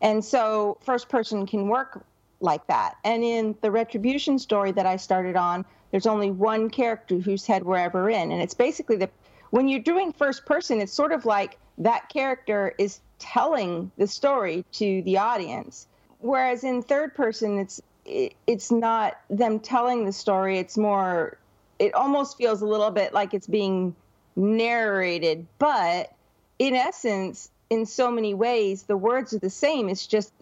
and 0.00 0.24
so 0.24 0.78
first 0.80 1.08
person 1.08 1.46
can 1.46 1.68
work 1.68 2.02
like 2.40 2.66
that. 2.66 2.96
And 3.04 3.24
in 3.24 3.56
the 3.60 3.70
retribution 3.70 4.38
story 4.38 4.72
that 4.72 4.86
I 4.86 4.96
started 4.96 5.36
on, 5.36 5.64
there's 5.90 6.06
only 6.06 6.30
one 6.30 6.70
character 6.70 7.18
whose 7.18 7.46
head 7.46 7.64
we're 7.64 7.78
ever 7.78 8.10
in. 8.10 8.32
And 8.32 8.42
it's 8.42 8.54
basically 8.54 8.96
the 8.96 9.10
when 9.50 9.68
you're 9.68 9.80
doing 9.80 10.12
first 10.12 10.44
person, 10.44 10.80
it's 10.80 10.92
sort 10.92 11.12
of 11.12 11.24
like 11.24 11.58
that 11.78 12.08
character 12.08 12.74
is 12.78 13.00
telling 13.18 13.90
the 13.96 14.06
story 14.06 14.64
to 14.72 15.02
the 15.02 15.18
audience. 15.18 15.86
Whereas 16.18 16.64
in 16.64 16.82
third 16.82 17.14
person, 17.14 17.58
it's 17.58 17.80
it, 18.04 18.34
it's 18.46 18.70
not 18.70 19.18
them 19.30 19.60
telling 19.60 20.04
the 20.04 20.12
story. 20.12 20.58
It's 20.58 20.76
more. 20.76 21.38
It 21.78 21.94
almost 21.94 22.38
feels 22.38 22.62
a 22.62 22.66
little 22.66 22.90
bit 22.90 23.12
like 23.12 23.34
it's 23.34 23.46
being 23.46 23.94
narrated, 24.34 25.46
but 25.58 26.12
in 26.58 26.74
essence, 26.74 27.50
in 27.68 27.86
so 27.86 28.10
many 28.10 28.34
ways, 28.34 28.84
the 28.84 28.96
words 28.96 29.34
are 29.34 29.38
the 29.38 29.50
same. 29.50 29.88
It's 29.88 30.06
just 30.06 30.32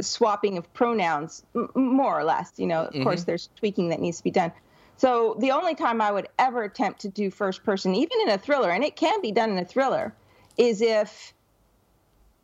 swapping 0.00 0.58
of 0.58 0.72
pronouns, 0.74 1.42
m- 1.54 1.68
more 1.74 2.18
or 2.18 2.24
less. 2.24 2.52
You 2.56 2.66
know, 2.66 2.84
of 2.84 2.92
mm-hmm. 2.92 3.02
course, 3.02 3.24
there's 3.24 3.48
tweaking 3.56 3.88
that 3.90 4.00
needs 4.00 4.18
to 4.18 4.24
be 4.24 4.30
done. 4.30 4.52
So 4.96 5.36
the 5.38 5.50
only 5.50 5.74
time 5.74 6.00
I 6.00 6.10
would 6.10 6.28
ever 6.38 6.62
attempt 6.62 7.00
to 7.00 7.08
do 7.08 7.30
first 7.30 7.64
person, 7.64 7.94
even 7.94 8.18
in 8.22 8.30
a 8.30 8.38
thriller, 8.38 8.70
and 8.70 8.82
it 8.82 8.96
can 8.96 9.20
be 9.20 9.32
done 9.32 9.50
in 9.50 9.58
a 9.58 9.64
thriller, 9.64 10.14
is 10.56 10.80
if 10.80 11.34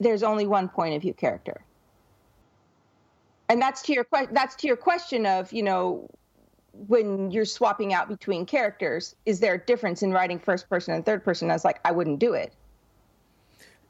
there's 0.00 0.22
only 0.22 0.46
one 0.46 0.68
point 0.68 0.94
of 0.94 1.02
view 1.02 1.14
character. 1.14 1.62
And 3.48 3.60
that's 3.60 3.82
to 3.82 3.92
your 3.92 4.04
que- 4.04 4.28
that's 4.32 4.56
to 4.56 4.66
your 4.66 4.76
question 4.76 5.26
of 5.26 5.52
you 5.52 5.62
know 5.62 6.08
when 6.88 7.30
you're 7.30 7.44
swapping 7.44 7.92
out 7.92 8.08
between 8.08 8.46
characters, 8.46 9.14
is 9.26 9.40
there 9.40 9.54
a 9.54 9.58
difference 9.58 10.02
in 10.02 10.12
writing 10.12 10.38
first 10.38 10.68
person 10.68 10.94
and 10.94 11.04
third 11.04 11.24
person? 11.24 11.50
I 11.50 11.54
was 11.54 11.64
like, 11.64 11.80
I 11.84 11.92
wouldn't 11.92 12.18
do 12.18 12.32
it. 12.32 12.54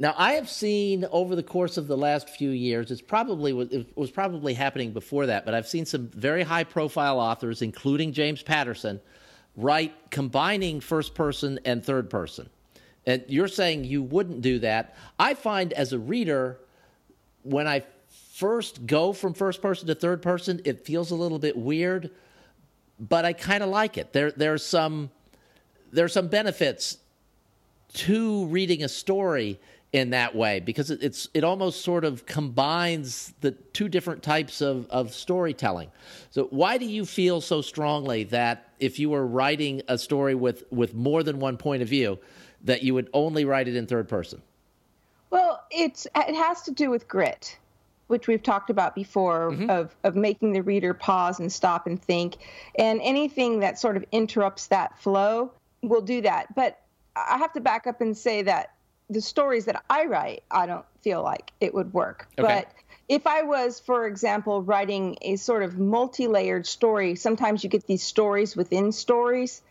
Now, 0.02 0.16
I 0.18 0.32
have 0.32 0.50
seen 0.50 1.06
over 1.12 1.36
the 1.36 1.44
course 1.44 1.76
of 1.76 1.86
the 1.86 1.96
last 1.96 2.28
few 2.28 2.50
years, 2.50 2.90
it's 2.90 3.00
probably 3.00 3.56
it 3.70 3.96
was 3.96 4.10
probably 4.10 4.52
happening 4.52 4.90
before 4.90 5.26
that, 5.26 5.44
but 5.44 5.54
I've 5.54 5.68
seen 5.68 5.86
some 5.86 6.08
very 6.08 6.42
high 6.42 6.64
profile 6.64 7.20
authors, 7.20 7.62
including 7.62 8.12
James 8.12 8.42
Patterson, 8.42 9.00
write 9.56 9.94
combining 10.10 10.80
first 10.80 11.14
person 11.14 11.60
and 11.64 11.84
third 11.84 12.10
person. 12.10 12.50
And 13.06 13.22
you're 13.28 13.46
saying 13.46 13.84
you 13.84 14.02
wouldn't 14.02 14.40
do 14.40 14.58
that. 14.58 14.96
I 15.20 15.34
find 15.34 15.72
as 15.72 15.92
a 15.92 16.00
reader, 16.00 16.58
when 17.44 17.68
I 17.68 17.84
first 18.34 18.84
go 18.86 19.12
from 19.12 19.34
first 19.34 19.62
person 19.62 19.86
to 19.86 19.94
third 19.94 20.20
person, 20.20 20.60
it 20.64 20.84
feels 20.84 21.12
a 21.12 21.14
little 21.14 21.38
bit 21.38 21.56
weird, 21.56 22.10
but 22.98 23.24
I 23.24 23.34
kind 23.34 23.62
of 23.62 23.68
like 23.68 23.96
it. 23.96 24.12
There, 24.12 24.32
there's 24.32 24.66
some, 24.66 25.12
there 25.92 26.04
are 26.04 26.08
some 26.08 26.26
benefits 26.26 26.98
to 27.94 28.46
reading 28.46 28.82
a 28.82 28.88
story 28.88 29.60
in 29.92 30.10
that 30.10 30.34
way 30.34 30.58
because 30.58 30.90
it's 30.90 31.28
it 31.34 31.44
almost 31.44 31.82
sort 31.82 32.04
of 32.04 32.24
combines 32.24 33.34
the 33.40 33.50
two 33.50 33.88
different 33.88 34.22
types 34.22 34.62
of, 34.62 34.88
of 34.88 35.12
storytelling. 35.12 35.90
So 36.30 36.44
why 36.44 36.78
do 36.78 36.86
you 36.86 37.04
feel 37.04 37.42
so 37.42 37.60
strongly 37.60 38.24
that 38.24 38.70
if 38.80 38.98
you 38.98 39.10
were 39.10 39.26
writing 39.26 39.82
a 39.88 39.98
story 39.98 40.34
with, 40.34 40.64
with 40.72 40.94
more 40.94 41.22
than 41.22 41.40
one 41.40 41.58
point 41.58 41.82
of 41.82 41.88
view, 41.88 42.18
that 42.64 42.82
you 42.82 42.94
would 42.94 43.10
only 43.12 43.44
write 43.44 43.68
it 43.68 43.76
in 43.76 43.86
third 43.86 44.08
person? 44.08 44.40
Well, 45.28 45.62
it's 45.70 46.06
it 46.16 46.34
has 46.34 46.62
to 46.62 46.70
do 46.70 46.90
with 46.90 47.06
grit, 47.06 47.58
which 48.06 48.28
we've 48.28 48.42
talked 48.42 48.70
about 48.70 48.94
before 48.94 49.50
mm-hmm. 49.50 49.68
of 49.68 49.94
of 50.04 50.16
making 50.16 50.52
the 50.52 50.62
reader 50.62 50.94
pause 50.94 51.38
and 51.38 51.52
stop 51.52 51.86
and 51.86 52.00
think, 52.00 52.36
and 52.78 53.00
anything 53.02 53.60
that 53.60 53.78
sort 53.78 53.96
of 53.96 54.04
interrupts 54.12 54.68
that 54.68 54.98
flow 54.98 55.52
will 55.82 56.02
do 56.02 56.22
that. 56.22 56.54
But 56.54 56.80
I 57.16 57.38
have 57.38 57.52
to 57.54 57.60
back 57.60 57.86
up 57.86 58.00
and 58.00 58.16
say 58.16 58.42
that 58.42 58.74
the 59.12 59.20
stories 59.20 59.66
that 59.66 59.84
I 59.88 60.06
write, 60.06 60.42
I 60.50 60.66
don't 60.66 60.84
feel 61.02 61.22
like 61.22 61.52
it 61.60 61.74
would 61.74 61.92
work. 61.92 62.28
Okay. 62.38 62.46
But 62.46 62.72
if 63.08 63.26
I 63.26 63.42
was, 63.42 63.80
for 63.80 64.06
example, 64.06 64.62
writing 64.62 65.16
a 65.22 65.36
sort 65.36 65.62
of 65.62 65.78
multi 65.78 66.26
layered 66.26 66.66
story, 66.66 67.14
sometimes 67.14 67.62
you 67.62 67.70
get 67.70 67.86
these 67.86 68.02
stories 68.02 68.56
within 68.56 68.92
stories, 68.92 69.62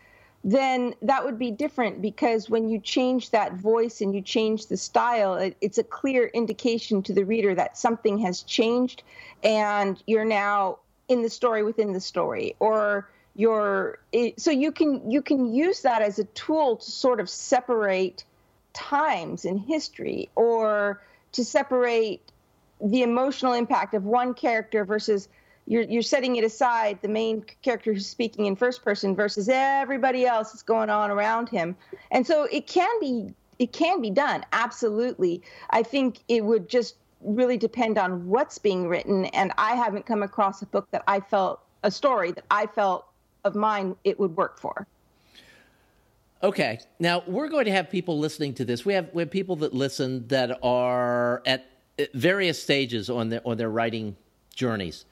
then 0.44 0.94
that 1.02 1.24
would 1.24 1.38
be 1.38 1.50
different 1.50 2.02
because 2.02 2.50
when 2.50 2.68
you 2.68 2.78
change 2.78 3.30
that 3.30 3.54
voice 3.54 4.00
and 4.00 4.14
you 4.14 4.20
change 4.20 4.66
the 4.66 4.76
style, 4.76 5.34
it, 5.34 5.56
it's 5.60 5.78
a 5.78 5.84
clear 5.84 6.26
indication 6.26 7.02
to 7.02 7.12
the 7.12 7.24
reader 7.24 7.54
that 7.54 7.78
something 7.78 8.18
has 8.18 8.42
changed 8.42 9.02
and 9.42 10.02
you're 10.06 10.24
now 10.24 10.78
in 11.08 11.22
the 11.22 11.30
story 11.30 11.62
within 11.62 11.92
the 11.92 12.00
story. 12.00 12.56
Or 12.58 13.08
you're 13.34 13.98
so 14.36 14.50
you 14.50 14.72
can 14.72 15.10
you 15.10 15.22
can 15.22 15.54
use 15.54 15.82
that 15.82 16.02
as 16.02 16.18
a 16.18 16.24
tool 16.24 16.76
to 16.76 16.90
sort 16.90 17.18
of 17.18 17.30
separate 17.30 18.24
times 18.72 19.44
in 19.44 19.58
history 19.58 20.28
or 20.34 21.02
to 21.32 21.44
separate 21.44 22.32
the 22.80 23.02
emotional 23.02 23.52
impact 23.52 23.94
of 23.94 24.04
one 24.04 24.34
character 24.34 24.84
versus 24.84 25.28
you're 25.66 25.82
you're 25.82 26.02
setting 26.02 26.36
it 26.36 26.44
aside 26.44 26.98
the 27.02 27.08
main 27.08 27.44
character 27.62 27.92
who's 27.92 28.06
speaking 28.06 28.46
in 28.46 28.56
first 28.56 28.84
person 28.84 29.14
versus 29.14 29.48
everybody 29.48 30.26
else 30.26 30.50
that's 30.52 30.62
going 30.62 30.90
on 30.90 31.10
around 31.10 31.48
him. 31.48 31.76
And 32.10 32.26
so 32.26 32.44
it 32.44 32.66
can 32.66 32.90
be 33.00 33.32
it 33.58 33.72
can 33.72 34.00
be 34.00 34.10
done 34.10 34.44
absolutely. 34.52 35.42
I 35.70 35.84
think 35.84 36.18
it 36.28 36.44
would 36.44 36.68
just 36.68 36.96
really 37.20 37.56
depend 37.56 37.96
on 37.98 38.26
what's 38.26 38.58
being 38.58 38.88
written. 38.88 39.26
And 39.26 39.52
i 39.56 39.74
haven't 39.74 40.06
come 40.06 40.22
across 40.22 40.62
a 40.62 40.66
book 40.66 40.88
that 40.90 41.04
i 41.06 41.20
felt 41.20 41.60
a 41.84 41.90
story 41.90 42.32
that 42.32 42.44
i 42.50 42.66
felt 42.66 43.06
of 43.44 43.54
mine 43.54 43.94
it 44.04 44.18
would 44.18 44.36
work 44.36 44.58
for 44.58 44.86
Okay. 46.42 46.80
Now 46.98 47.22
we're 47.26 47.48
going 47.48 47.66
to 47.66 47.72
have 47.72 47.88
people 47.88 48.18
listening 48.18 48.54
to 48.54 48.64
this. 48.64 48.84
We 48.84 48.94
have 48.94 49.10
we 49.12 49.22
have 49.22 49.30
people 49.30 49.56
that 49.56 49.72
listen 49.72 50.26
that 50.28 50.58
are 50.62 51.42
at 51.46 51.66
various 52.14 52.60
stages 52.60 53.08
on 53.08 53.28
their 53.28 53.40
on 53.46 53.56
their 53.58 53.70
writing 53.70 54.16
journeys, 54.52 55.04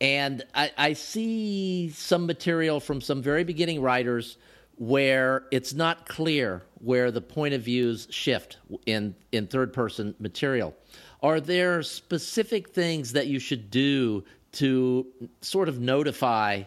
and 0.00 0.44
I, 0.54 0.72
I 0.76 0.92
see 0.94 1.90
some 1.90 2.26
material 2.26 2.80
from 2.80 3.00
some 3.00 3.22
very 3.22 3.44
beginning 3.44 3.82
writers 3.82 4.36
where 4.76 5.44
it's 5.52 5.72
not 5.74 6.08
clear 6.08 6.64
where 6.80 7.12
the 7.12 7.20
point 7.20 7.54
of 7.54 7.62
views 7.62 8.08
shift 8.10 8.58
in 8.84 9.14
in 9.30 9.46
third 9.46 9.72
person 9.72 10.16
material. 10.18 10.74
Are 11.22 11.38
there 11.38 11.84
specific 11.84 12.70
things 12.70 13.12
that 13.12 13.28
you 13.28 13.38
should 13.38 13.70
do 13.70 14.24
to 14.52 15.06
sort 15.40 15.68
of 15.68 15.80
notify 15.80 16.64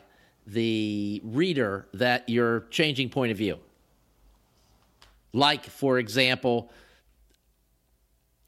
the 0.47 1.21
reader 1.25 1.87
that 1.93 2.29
you're 2.29 2.61
changing 2.71 3.09
point 3.09 3.33
of 3.33 3.37
view? 3.37 3.59
Like 5.33 5.65
for 5.65 5.99
example 5.99 6.71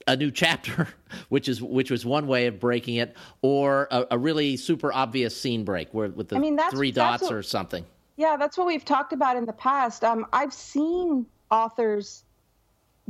a 0.06 0.16
new 0.16 0.30
chapter 0.30 0.88
which 1.28 1.48
is 1.48 1.62
which 1.62 1.90
was 1.90 2.04
one 2.04 2.26
way 2.26 2.46
of 2.46 2.58
breaking 2.58 2.96
it 2.96 3.16
or 3.42 3.88
a, 3.90 4.06
a 4.12 4.18
really 4.18 4.56
super 4.56 4.92
obvious 4.92 5.38
scene 5.38 5.64
break 5.64 5.92
where 5.92 6.08
with 6.08 6.28
the 6.28 6.36
I 6.36 6.38
mean, 6.38 6.58
three 6.70 6.92
dots 6.92 7.24
what, 7.24 7.32
or 7.32 7.42
something. 7.42 7.84
Yeah 8.16 8.36
that's 8.36 8.56
what 8.56 8.66
we've 8.66 8.84
talked 8.84 9.12
about 9.12 9.36
in 9.36 9.44
the 9.44 9.52
past. 9.52 10.04
Um, 10.04 10.26
i've 10.32 10.52
seen 10.52 11.26
authors 11.50 12.24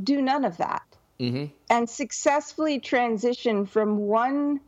do 0.03 0.23
none 0.23 0.45
of 0.45 0.57
that 0.57 0.83
mm-hmm. 1.21 1.47
and 1.69 1.89
successfully 1.89 2.81
transition 2.81 3.67
from 3.67 3.99
one 3.99 4.61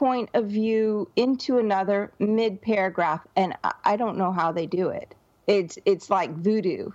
point 0.00 0.30
of 0.32 0.46
view 0.46 1.06
into 1.16 1.58
another 1.58 2.10
mid 2.18 2.60
paragraph 2.62 3.26
and 3.36 3.54
I, 3.62 3.72
I 3.84 3.96
don't 3.96 4.16
know 4.16 4.32
how 4.32 4.50
they 4.50 4.66
do 4.66 4.88
it. 4.88 5.14
It's 5.46 5.78
it's 5.84 6.10
like 6.10 6.34
voodoo. 6.34 6.90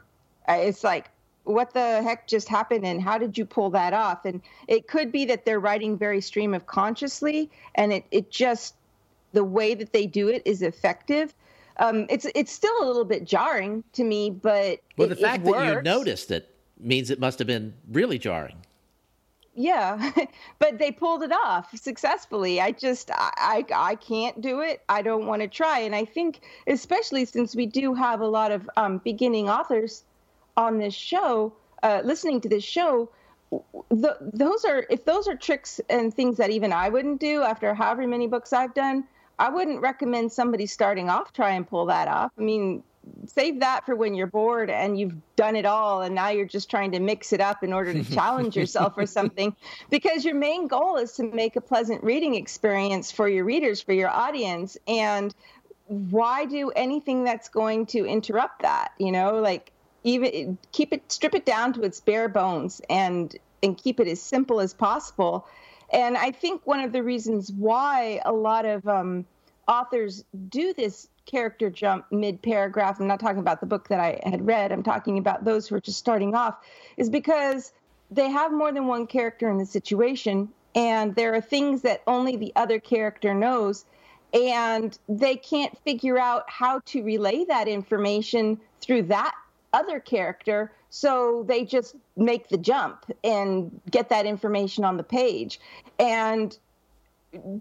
It's 0.48 0.84
like 0.84 1.10
what 1.46 1.74
the 1.74 2.02
heck 2.02 2.28
just 2.28 2.50
happened 2.50 2.86
and 2.86 3.02
how 3.02 3.18
did 3.18 3.38
you 3.38 3.46
pull 3.46 3.70
that 3.70 3.94
off? 3.94 4.26
And 4.26 4.42
it 4.68 4.88
could 4.88 5.12
be 5.12 5.26
that 5.26 5.46
they're 5.46 5.60
writing 5.60 5.98
very 5.98 6.22
stream 6.22 6.54
of 6.54 6.66
consciously 6.66 7.50
and 7.76 7.94
it, 7.94 8.06
it 8.12 8.32
just 8.32 8.76
the 9.32 9.44
way 9.44 9.76
that 9.76 9.94
they 9.94 10.08
do 10.08 10.28
it 10.28 10.42
is 10.46 10.62
effective. 10.62 11.34
Um, 11.78 12.08
it's 12.10 12.26
it's 12.36 12.52
still 12.52 12.76
a 12.82 12.86
little 12.86 13.06
bit 13.06 13.26
jarring 13.26 13.84
to 13.94 14.04
me 14.04 14.30
but 14.30 14.80
well 14.98 15.10
the 15.10 15.16
fact 15.16 15.44
that 15.44 15.76
you 15.76 15.82
noticed 15.82 16.32
it 16.32 16.56
means 16.80 17.10
it 17.10 17.20
must 17.20 17.38
have 17.40 17.48
been 17.48 17.74
really 17.92 18.18
jarring. 18.18 18.58
Yeah 19.54 20.12
but 20.60 20.80
they 20.80 20.92
pulled 20.92 21.22
it 21.22 21.32
off 21.32 21.78
successfully. 21.78 22.60
I 22.60 22.72
just 22.72 23.12
i 23.14 23.64
i 23.74 23.96
can't 23.96 24.42
do 24.42 24.62
it. 24.62 24.82
I 24.90 25.02
don't 25.02 25.28
want 25.28 25.42
to 25.42 25.48
try. 25.48 25.80
And 25.80 25.94
i 25.94 26.06
think 26.06 26.42
especially 26.66 27.26
since 27.26 27.56
we 27.56 27.66
do 27.66 27.94
have 27.94 28.22
a 28.22 28.28
lot 28.28 28.52
of 28.52 28.70
um, 28.78 29.00
beginning 29.00 29.50
authors 29.50 30.04
on 30.58 30.78
this 30.78 30.94
show, 30.94 31.54
uh, 31.84 32.02
listening 32.04 32.42
to 32.42 32.50
this 32.50 32.64
show, 32.64 33.10
the, 33.90 34.18
those 34.34 34.66
are 34.66 34.86
if 34.90 35.06
those 35.06 35.28
are 35.28 35.36
tricks 35.36 35.80
and 35.90 36.14
things 36.14 36.38
that 36.38 36.50
even 36.50 36.74
I 36.74 36.90
wouldn't 36.90 37.20
do 37.20 37.44
after 37.44 37.74
however 37.74 38.08
many 38.08 38.28
books 38.28 38.54
I've 38.54 38.74
done. 38.74 39.06
I 39.38 39.50
wouldn't 39.50 39.82
recommend 39.82 40.32
somebody 40.32 40.66
starting 40.66 41.10
off 41.10 41.34
try 41.34 41.52
and 41.52 41.68
pull 41.68 41.88
that 41.88 42.08
off. 42.08 42.32
I 42.38 42.42
mean, 42.42 42.84
save 43.28 43.60
that 43.60 43.86
for 43.86 43.96
when 43.96 44.16
you're 44.16 44.28
bored 44.28 44.70
and 44.70 45.00
you've 45.00 45.16
done 45.36 45.56
it 45.56 45.66
all 45.66 46.02
and 46.02 46.16
now 46.16 46.30
you're 46.30 46.46
just 46.46 46.70
trying 46.70 46.92
to 46.92 47.00
mix 47.00 47.34
it 47.34 47.42
up 47.42 47.64
in 47.64 47.74
order 47.74 47.94
to 47.94 48.04
challenge 48.04 48.56
yourself 48.58 48.94
or 48.98 49.06
something 49.06 49.56
because 49.90 50.26
your 50.26 50.36
main 50.36 50.68
goal 50.68 50.98
is 50.98 51.14
to 51.14 51.24
make 51.24 51.56
a 51.56 51.62
pleasant 51.62 52.04
reading 52.04 52.36
experience 52.36 53.12
for 53.12 53.28
your 53.28 53.44
readers 53.44 53.82
for 53.82 53.94
your 53.94 54.10
audience 54.10 54.78
and 54.88 55.34
why 55.88 56.46
do 56.46 56.72
anything 56.72 57.24
that's 57.24 57.50
going 57.50 57.86
to 57.86 58.06
interrupt 58.06 58.62
that 58.62 58.92
you 58.98 59.12
know 59.12 59.40
like 59.40 59.72
even 60.06 60.58
keep 60.72 60.94
it 60.94 61.12
strip 61.12 61.36
it 61.36 61.46
down 61.46 61.74
to 61.74 61.82
its 61.82 62.00
bare 62.00 62.30
bones 62.30 62.80
and 62.90 63.36
and 63.62 63.78
keep 63.78 64.00
it 64.00 64.08
as 64.08 64.22
simple 64.22 64.62
as 64.62 64.74
possible. 64.74 65.48
And 65.92 66.16
i 66.18 66.32
think 66.32 66.66
one 66.66 66.80
of 66.80 66.94
the 66.94 67.04
reasons 67.04 67.52
why 67.52 68.22
a 68.26 68.32
lot 68.32 68.66
of 68.66 68.88
um, 68.88 69.26
authors 69.68 70.24
do 70.50 70.74
this 70.74 71.10
character 71.26 71.70
jump 71.70 72.06
mid 72.12 72.42
paragraph 72.42 73.00
i'm 73.00 73.08
not 73.08 73.20
talking 73.20 73.40
about 73.40 73.60
the 73.60 73.66
book 73.66 73.88
that 73.88 74.00
i 74.00 74.20
had 74.24 74.46
read 74.46 74.72
i'm 74.72 74.84
talking 74.84 75.18
about 75.18 75.44
those 75.44 75.68
who 75.68 75.76
are 75.76 75.80
just 75.80 75.98
starting 75.98 76.36
off 76.36 76.56
is 76.98 77.10
because 77.10 77.74
they 78.12 78.30
have 78.30 78.52
more 78.52 78.72
than 78.72 78.86
one 78.86 79.08
character 79.08 79.50
in 79.50 79.58
the 79.58 79.66
situation 79.66 80.48
and 80.76 81.16
there 81.16 81.34
are 81.34 81.42
things 81.42 81.82
that 81.82 82.04
only 82.06 82.36
the 82.36 82.54
other 82.56 82.80
character 82.80 83.34
knows 83.34 83.86
and 84.34 85.00
they 85.08 85.36
can't 85.36 85.76
figure 85.80 86.20
out 86.20 86.44
how 86.48 86.80
to 86.86 87.02
relay 87.04 87.46
that 87.46 87.68
information 87.68 88.60
through 88.82 89.02
that 89.02 89.34
other 89.76 90.00
character 90.00 90.72
so 90.90 91.44
they 91.50 91.66
just 91.66 91.96
make 92.16 92.48
the 92.48 92.58
jump 92.58 93.06
and 93.26 93.82
get 93.92 94.08
that 94.08 94.26
information 94.26 94.86
on 94.86 94.96
the 94.96 95.04
page 95.04 95.60
and 96.00 96.58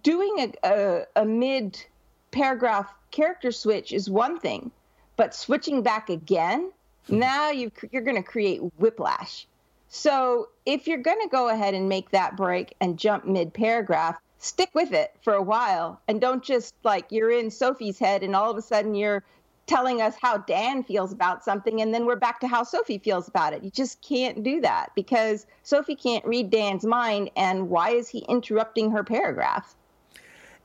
doing 0.04 0.36
a, 0.38 0.68
a, 0.68 1.22
a 1.22 1.24
mid 1.24 1.84
paragraph 2.30 2.94
character 3.10 3.50
switch 3.50 3.92
is 3.92 4.08
one 4.08 4.38
thing 4.38 4.70
but 5.16 5.34
switching 5.34 5.82
back 5.82 6.08
again 6.08 6.70
hmm. 7.08 7.18
now 7.18 7.50
you 7.50 7.70
you're 7.90 8.02
going 8.02 8.16
to 8.16 8.22
create 8.22 8.60
whiplash 8.78 9.46
so 9.88 10.48
if 10.64 10.86
you're 10.86 10.98
going 10.98 11.20
to 11.20 11.28
go 11.28 11.48
ahead 11.48 11.74
and 11.74 11.88
make 11.88 12.10
that 12.10 12.36
break 12.36 12.74
and 12.80 12.96
jump 12.96 13.26
mid 13.26 13.52
paragraph 13.52 14.16
stick 14.38 14.70
with 14.72 14.92
it 14.92 15.12
for 15.22 15.34
a 15.34 15.42
while 15.42 16.00
and 16.06 16.20
don't 16.20 16.44
just 16.44 16.74
like 16.84 17.06
you're 17.10 17.30
in 17.30 17.50
sophie's 17.50 17.98
head 17.98 18.22
and 18.22 18.36
all 18.36 18.50
of 18.50 18.56
a 18.56 18.62
sudden 18.62 18.94
you're 18.94 19.24
telling 19.66 20.02
us 20.02 20.14
how 20.20 20.38
Dan 20.38 20.82
feels 20.82 21.12
about 21.12 21.44
something, 21.44 21.80
and 21.80 21.92
then 21.92 22.06
we're 22.06 22.16
back 22.16 22.40
to 22.40 22.48
how 22.48 22.62
Sophie 22.62 22.98
feels 22.98 23.28
about 23.28 23.52
it. 23.52 23.62
You 23.62 23.70
just 23.70 24.00
can't 24.02 24.42
do 24.42 24.60
that 24.60 24.90
because 24.94 25.46
Sophie 25.62 25.96
can't 25.96 26.24
read 26.24 26.50
Dan's 26.50 26.84
mind, 26.84 27.30
and 27.36 27.68
why 27.68 27.90
is 27.90 28.08
he 28.08 28.20
interrupting 28.28 28.90
her 28.90 29.02
paragraph? 29.02 29.74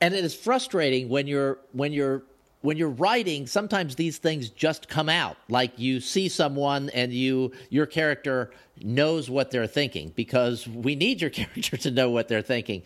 And 0.02 0.14
it 0.14 0.24
is 0.24 0.36
frustrating 0.36 1.10
when 1.10 1.28
you're 1.28 1.60
when 1.72 1.92
you're 1.94 2.24
when 2.62 2.78
you're 2.78 2.90
writing. 2.90 3.48
Sometimes 3.48 3.96
these 3.96 4.18
things 4.18 4.50
just 4.50 4.88
come 4.90 5.10
out. 5.10 5.38
Like 5.50 5.78
you 5.78 6.00
see 6.00 6.30
someone, 6.30 6.90
and 6.90 7.14
you 7.14 7.52
your 7.70 7.86
character 7.86 8.52
knows 8.82 9.30
what 9.30 9.52
they're 9.52 9.68
thinking 9.68 10.14
because 10.16 10.68
we 10.68 10.96
need 10.96 11.22
your 11.22 11.30
character 11.30 11.78
to 11.78 11.92
know 11.92 12.10
what 12.10 12.28
they're 12.28 12.42
thinking. 12.42 12.84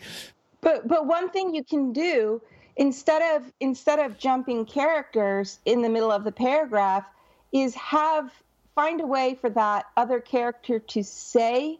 But 0.60 0.88
but 0.88 1.06
one 1.06 1.30
thing 1.30 1.54
you 1.54 1.64
can 1.64 1.92
do 1.92 2.40
instead 2.76 3.36
of 3.36 3.52
instead 3.60 3.98
of 3.98 4.18
jumping 4.18 4.64
characters 4.66 5.58
in 5.64 5.82
the 5.82 5.88
middle 5.88 6.10
of 6.10 6.24
the 6.24 6.32
paragraph 6.32 7.04
is 7.52 7.74
have 7.74 8.30
find 8.74 9.00
a 9.00 9.06
way 9.06 9.36
for 9.40 9.50
that 9.50 9.86
other 9.96 10.20
character 10.20 10.78
to 10.80 11.02
say 11.04 11.78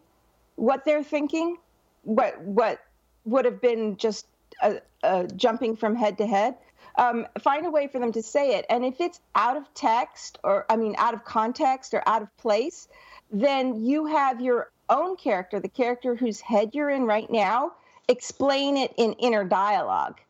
what 0.57 0.85
they're 0.85 1.03
thinking 1.03 1.57
what 2.03 2.41
what 2.43 2.85
would 3.25 3.45
have 3.45 3.61
been 3.61 3.97
just 3.97 4.27
a, 4.63 4.81
a 5.03 5.27
jumping 5.29 5.75
from 5.77 5.97
head 5.97 6.19
to 6.19 6.27
head. 6.27 6.55
Um, 6.97 7.27
find 7.41 7.67
a 7.67 7.71
way 7.71 7.89
for 7.89 7.99
them 7.99 8.13
to 8.13 8.23
say 8.23 8.57
it. 8.57 8.67
And 8.71 8.85
if 8.85 9.01
it's 9.01 9.21
out 9.35 9.57
of 9.57 9.73
text 9.75 10.39
or 10.45 10.65
i 10.71 10.77
mean 10.77 10.95
out 10.99 11.15
of 11.15 11.25
context 11.25 11.93
or 11.95 12.03
out 12.07 12.23
of 12.23 12.37
place 12.37 12.89
then 13.33 13.85
you 13.85 14.07
have 14.07 14.41
your 14.41 14.71
own 14.89 15.17
character, 15.17 15.59
the 15.59 15.69
character 15.69 16.15
whose 16.15 16.41
head 16.41 16.71
you're 16.73 16.91
in 16.91 17.05
right 17.05 17.31
now, 17.31 17.73
explain 18.09 18.77
it 18.77 18.93
in 18.97 19.13
inner 19.15 19.45
dialogue 19.45 20.21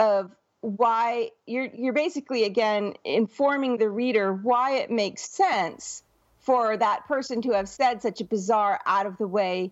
of 0.00 0.30
why 0.62 1.30
you're 1.46 1.68
you're 1.74 1.92
basically 1.92 2.44
again 2.44 2.94
informing 3.04 3.76
the 3.76 3.88
reader 3.88 4.32
why 4.32 4.76
it 4.78 4.90
makes 4.90 5.22
sense 5.22 6.02
for 6.40 6.76
that 6.76 7.06
person 7.06 7.42
to 7.42 7.52
have 7.52 7.68
said 7.68 8.00
such 8.00 8.20
a 8.20 8.24
bizarre 8.24 8.80
out 8.86 9.06
of 9.06 9.16
the 9.18 9.26
way 9.26 9.70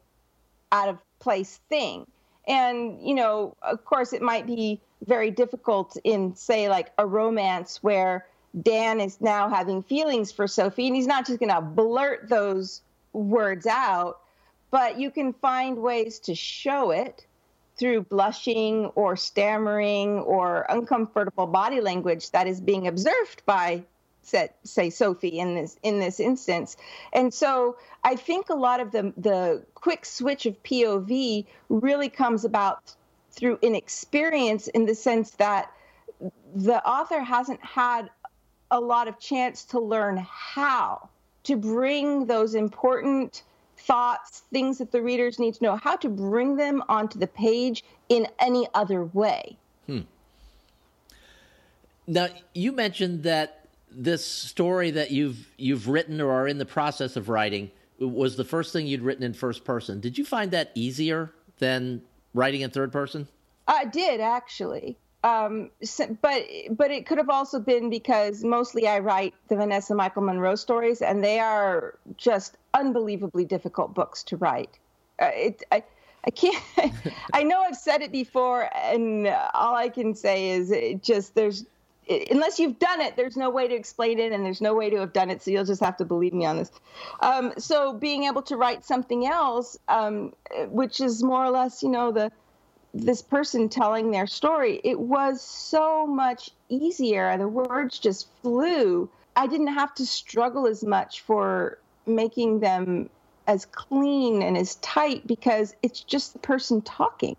out 0.71 0.89
of 0.89 0.99
place 1.19 1.59
thing. 1.71 2.07
And 2.47 3.07
you 3.07 3.15
know 3.15 3.57
of 3.63 3.85
course 3.85 4.13
it 4.13 4.23
might 4.23 4.47
be 4.47 4.81
very 5.07 5.31
difficult 5.31 5.97
in 6.05 6.37
say 6.37 6.69
like 6.69 6.93
a 6.99 7.07
romance 7.07 7.83
where 7.83 8.27
dan 8.61 9.01
is 9.01 9.21
now 9.21 9.49
having 9.49 9.83
feelings 9.83 10.33
for 10.33 10.49
sophie 10.49 10.87
and 10.89 10.97
he's 10.97 11.07
not 11.07 11.27
just 11.27 11.39
going 11.39 11.55
to 11.55 11.61
blurt 11.61 12.29
those 12.29 12.81
words 13.13 13.67
out 13.67 14.19
but 14.71 14.99
you 14.99 15.11
can 15.11 15.33
find 15.35 15.79
ways 15.79 16.19
to 16.19 16.35
show 16.35 16.91
it 16.91 17.27
through 17.79 18.03
blushing 18.03 18.87
or 18.95 19.17
stammering 19.17 20.19
or 20.21 20.67
uncomfortable 20.69 21.47
body 21.47 21.81
language 21.81 22.31
that 22.33 22.47
is 22.47 22.61
being 22.61 22.89
observed 22.89 23.43
by 23.47 23.83
say 24.63 24.91
Sophie 24.91 25.39
in 25.39 25.55
this 25.55 25.77
in 25.83 26.01
this 26.01 26.21
instance. 26.21 26.77
And 27.13 27.33
so 27.33 27.77
I 28.05 28.17
think 28.17 28.51
a 28.51 28.55
lot 28.55 28.81
of 28.81 28.93
the 28.93 29.13
the 29.17 29.65
quick 29.75 30.05
switch 30.05 30.47
of 30.47 30.63
POV 30.63 31.47
really 31.69 32.09
comes 32.09 32.45
about 32.45 32.95
through 33.31 33.59
inexperience 33.63 34.69
in 34.69 34.85
the 34.87 34.95
sense 34.95 35.31
that 35.33 35.73
the 36.55 36.85
author 36.87 37.21
hasn't 37.21 37.65
had 37.65 38.11
a 38.71 38.81
lot 38.81 39.09
of 39.09 39.19
chance 39.19 39.65
to 39.65 39.81
learn 39.81 40.19
how 40.29 41.09
to 41.45 41.57
bring 41.57 42.27
those 42.27 42.55
important 42.55 43.43
thoughts, 43.89 44.43
things 44.53 44.79
that 44.79 44.93
the 44.93 45.03
readers 45.03 45.39
need 45.39 45.55
to 45.55 45.65
know, 45.65 45.77
how 45.77 45.97
to 45.97 46.09
bring 46.09 46.57
them 46.57 46.83
onto 46.89 47.19
the 47.19 47.27
page 47.27 47.83
in 48.11 48.29
any 48.39 48.69
other 48.75 49.07
way. 49.07 49.57
Hmm. 49.87 50.01
Now, 52.07 52.29
you 52.55 52.73
mentioned 52.73 53.23
that 53.25 53.67
this 53.91 54.25
story 54.25 54.91
that 54.93 55.11
you've 55.11 55.49
you've 55.57 55.89
written 55.89 56.21
or 56.21 56.31
are 56.31 56.47
in 56.47 56.59
the 56.59 56.67
process 56.67 57.17
of 57.17 57.31
writing 57.31 57.71
was 57.99 58.37
the 58.37 58.45
first 58.45 58.73
thing 58.73 58.87
you'd 58.87 59.01
written 59.01 59.25
in 59.25 59.33
first 59.33 59.65
person. 59.65 60.01
Did 60.01 60.19
you 60.19 60.25
find 60.25 60.51
that 60.51 60.71
easier 60.75 61.33
than 61.59 62.03
writing 62.35 62.61
in 62.61 62.71
third 62.71 62.93
person? 62.93 63.27
I 63.67 63.87
did 63.87 64.21
actually. 64.21 64.99
Um, 65.25 65.71
but 66.23 66.45
but 66.71 66.91
it 66.91 67.07
could 67.07 67.19
have 67.19 67.29
also 67.29 67.59
been 67.59 67.91
because 67.91 68.45
mostly 68.45 68.87
I 68.87 69.01
write 69.01 69.35
the 69.49 69.57
Vanessa 69.57 69.95
Michael 69.95 70.23
Monroe 70.23 70.55
stories, 70.55 71.03
and 71.03 71.25
they 71.25 71.41
are 71.41 71.99
just 72.17 72.57
unbelievably 72.75 73.45
difficult 73.47 73.95
books 73.95 74.23
to 74.25 74.37
write. 74.37 74.79
Uh, 75.21 75.31
it, 75.35 75.63
I, 75.73 75.83
I 76.25 76.31
can't. 76.31 76.63
I 77.33 77.43
know 77.43 77.61
I've 77.61 77.77
said 77.77 78.03
it 78.03 78.13
before, 78.13 78.71
and 78.77 79.27
all 79.55 79.75
I 79.75 79.89
can 79.89 80.15
say 80.15 80.51
is 80.51 80.71
it 80.71 81.03
just 81.03 81.35
there's 81.35 81.65
unless 82.31 82.59
you've 82.59 82.79
done 82.79 83.01
it, 83.01 83.17
there's 83.17 83.37
no 83.37 83.51
way 83.51 83.69
to 83.69 83.75
explain 83.75 84.19
it, 84.19 84.33
and 84.33 84.45
there's 84.45 84.61
no 84.61 84.75
way 84.75 84.89
to 84.91 84.97
have 84.99 85.13
done 85.13 85.31
it. 85.31 85.43
So 85.43 85.51
you'll 85.51 85.65
just 85.65 85.83
have 85.83 85.97
to 85.99 86.05
believe 86.05 86.33
me 86.33 86.47
on 86.47 86.57
this. 86.57 86.71
Um, 87.21 87.53
so 87.59 87.93
being 87.93 88.25
able 88.25 88.43
to 88.43 88.57
write 88.57 88.85
something 88.85 89.27
else, 89.27 89.77
um, 89.89 90.33
which 90.69 91.01
is 91.01 91.23
more 91.23 91.45
or 91.45 91.51
less, 91.51 91.83
you 91.83 91.89
know, 91.89 92.13
the 92.13 92.31
this 93.01 93.23
person 93.23 93.69
telling 93.69 94.11
their 94.11 94.27
story, 94.27 94.81
it 94.85 94.99
was 94.99 95.41
so 95.41 96.07
much 96.07 96.51
easier. 96.69 97.37
The 97.37 97.49
words 97.49 97.99
just 97.99 98.29
flew. 98.43 99.09
I 99.37 99.47
didn't 99.47 99.69
have 99.69 99.95
to 99.97 100.07
struggle 100.07 100.67
as 100.67 100.83
much 100.83 101.21
for 101.21 101.79
making 102.07 102.61
them 102.61 103.09
as 103.47 103.65
clean 103.67 104.43
and 104.43 104.57
as 104.57 104.77
tight 104.77 105.27
because 105.27 105.75
it's 105.83 106.01
just 106.01 106.33
the 106.33 106.39
person 106.39 106.83
talking 106.83 107.37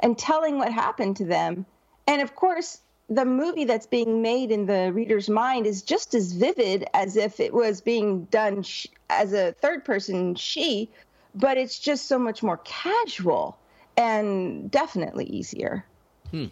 and 0.00 0.16
telling 0.16 0.58
what 0.58 0.72
happened 0.72 1.16
to 1.16 1.24
them. 1.24 1.66
And 2.06 2.22
of 2.22 2.36
course, 2.36 2.80
the 3.08 3.24
movie 3.24 3.64
that's 3.64 3.86
being 3.86 4.20
made 4.22 4.50
in 4.50 4.66
the 4.66 4.92
reader's 4.92 5.30
mind 5.30 5.66
is 5.66 5.82
just 5.82 6.14
as 6.14 6.32
vivid 6.32 6.84
as 6.92 7.16
if 7.16 7.40
it 7.40 7.54
was 7.54 7.80
being 7.80 8.24
done 8.24 8.62
sh- 8.62 8.86
as 9.08 9.32
a 9.32 9.52
third 9.52 9.84
person 9.84 10.34
she, 10.34 10.90
but 11.34 11.56
it's 11.56 11.78
just 11.78 12.06
so 12.06 12.18
much 12.18 12.42
more 12.42 12.58
casual 12.64 13.58
and 13.98 14.70
definitely 14.70 15.26
easier. 15.26 15.84
Hmm. 16.30 16.46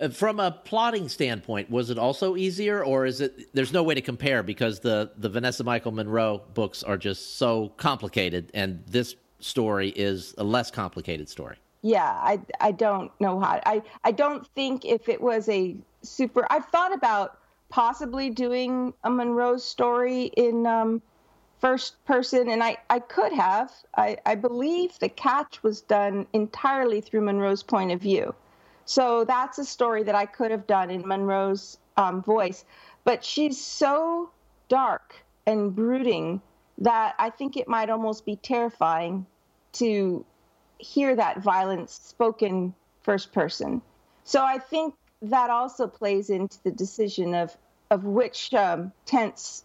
Uh, 0.00 0.08
from 0.08 0.38
a 0.38 0.50
plotting 0.50 1.08
standpoint, 1.08 1.70
was 1.70 1.90
it 1.90 1.98
also 1.98 2.36
easier, 2.36 2.84
or 2.84 3.06
is 3.06 3.20
it? 3.20 3.54
There's 3.54 3.72
no 3.72 3.82
way 3.82 3.94
to 3.94 4.00
compare 4.00 4.42
because 4.42 4.80
the 4.80 5.12
the 5.16 5.28
Vanessa 5.28 5.64
Michael 5.64 5.92
Monroe 5.92 6.42
books 6.54 6.82
are 6.82 6.96
just 6.96 7.38
so 7.38 7.68
complicated, 7.76 8.50
and 8.52 8.82
this 8.86 9.16
story 9.40 9.90
is 9.90 10.34
a 10.38 10.44
less 10.44 10.70
complicated 10.70 11.28
story. 11.28 11.56
Yeah, 11.82 12.12
I 12.22 12.40
I 12.60 12.72
don't 12.72 13.12
know 13.20 13.40
how. 13.40 13.60
I 13.64 13.82
I 14.04 14.12
don't 14.12 14.46
think 14.48 14.84
if 14.84 15.08
it 15.08 15.20
was 15.20 15.48
a 15.48 15.76
super. 16.02 16.46
I've 16.50 16.66
thought 16.66 16.92
about 16.92 17.38
possibly 17.68 18.28
doing 18.28 18.92
a 19.04 19.10
Monroe 19.10 19.56
story 19.56 20.24
in 20.36 20.66
um, 20.66 21.00
first 21.62 22.04
person, 22.04 22.50
and 22.50 22.62
I, 22.62 22.76
I 22.90 22.98
could 22.98 23.32
have. 23.32 23.72
I, 23.96 24.18
I 24.26 24.34
believe 24.34 24.98
the 24.98 25.08
catch 25.08 25.62
was 25.62 25.80
done 25.80 26.26
entirely 26.32 27.00
through 27.00 27.20
Monroe's 27.20 27.62
point 27.62 27.92
of 27.92 28.00
view. 28.00 28.34
So 28.84 29.24
that's 29.24 29.58
a 29.58 29.64
story 29.64 30.02
that 30.02 30.16
I 30.16 30.26
could 30.26 30.50
have 30.50 30.66
done 30.66 30.90
in 30.90 31.06
Monroe's 31.06 31.78
um, 31.96 32.20
voice. 32.20 32.64
But 33.04 33.24
she's 33.24 33.64
so 33.64 34.30
dark 34.68 35.14
and 35.46 35.74
brooding 35.74 36.42
that 36.78 37.14
I 37.20 37.30
think 37.30 37.56
it 37.56 37.68
might 37.68 37.90
almost 37.90 38.26
be 38.26 38.36
terrifying 38.36 39.24
to 39.74 40.24
hear 40.78 41.14
that 41.14 41.42
violence 41.42 41.92
spoken 41.92 42.74
first 43.02 43.32
person. 43.32 43.80
So 44.24 44.42
I 44.42 44.58
think 44.58 44.94
that 45.22 45.48
also 45.48 45.86
plays 45.86 46.28
into 46.28 46.60
the 46.64 46.72
decision 46.72 47.34
of 47.34 47.56
of 47.90 48.04
which 48.04 48.52
um, 48.54 48.90
tense 49.04 49.64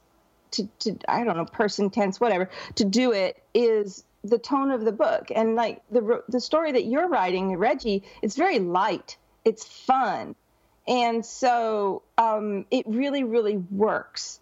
to, 0.51 0.67
to 0.79 0.97
I 1.07 1.23
don't 1.23 1.38
know 1.38 1.45
person 1.45 1.89
tense 1.89 2.19
whatever 2.19 2.49
to 2.75 2.86
do 2.86 3.12
it 3.12 3.41
is 3.53 4.03
the 4.23 4.38
tone 4.38 4.71
of 4.71 4.83
the 4.86 4.91
book. 4.91 5.31
And 5.33 5.55
like 5.55 5.81
the 5.91 6.23
the 6.27 6.41
story 6.41 6.71
that 6.71 6.86
you're 6.86 7.07
writing 7.07 7.55
Reggie 7.57 8.03
it's 8.21 8.36
very 8.36 8.60
light. 8.60 9.17
It's 9.45 9.65
fun. 9.65 10.36
And 10.88 11.25
so 11.25 12.03
um, 12.17 12.65
it 12.71 12.86
really 12.88 13.23
really 13.23 13.57
works. 13.57 14.39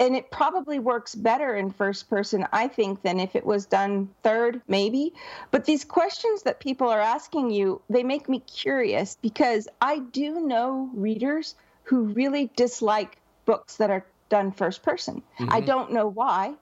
And 0.00 0.14
it 0.14 0.30
probably 0.30 0.78
works 0.78 1.16
better 1.16 1.56
in 1.56 1.72
first 1.72 2.08
person 2.08 2.46
i 2.52 2.68
think 2.68 3.02
than 3.02 3.18
if 3.18 3.34
it 3.34 3.44
was 3.44 3.66
done 3.66 4.08
third 4.22 4.62
maybe. 4.68 5.12
But 5.50 5.64
these 5.64 5.84
questions 5.84 6.42
that 6.42 6.60
people 6.60 6.88
are 6.88 7.00
asking 7.00 7.50
you 7.50 7.82
they 7.90 8.04
make 8.04 8.28
me 8.28 8.40
curious 8.40 9.16
because 9.20 9.68
i 9.80 9.98
do 9.98 10.40
know 10.40 10.90
readers 10.94 11.56
who 11.88 12.02
really 12.02 12.50
dislike 12.54 13.16
books 13.46 13.76
that 13.76 13.90
are 13.90 14.04
done 14.28 14.52
first 14.52 14.82
person. 14.82 15.22
Mm-hmm. 15.38 15.52
I 15.52 15.60
don't 15.60 15.92
know 15.92 16.08
why. 16.08 16.54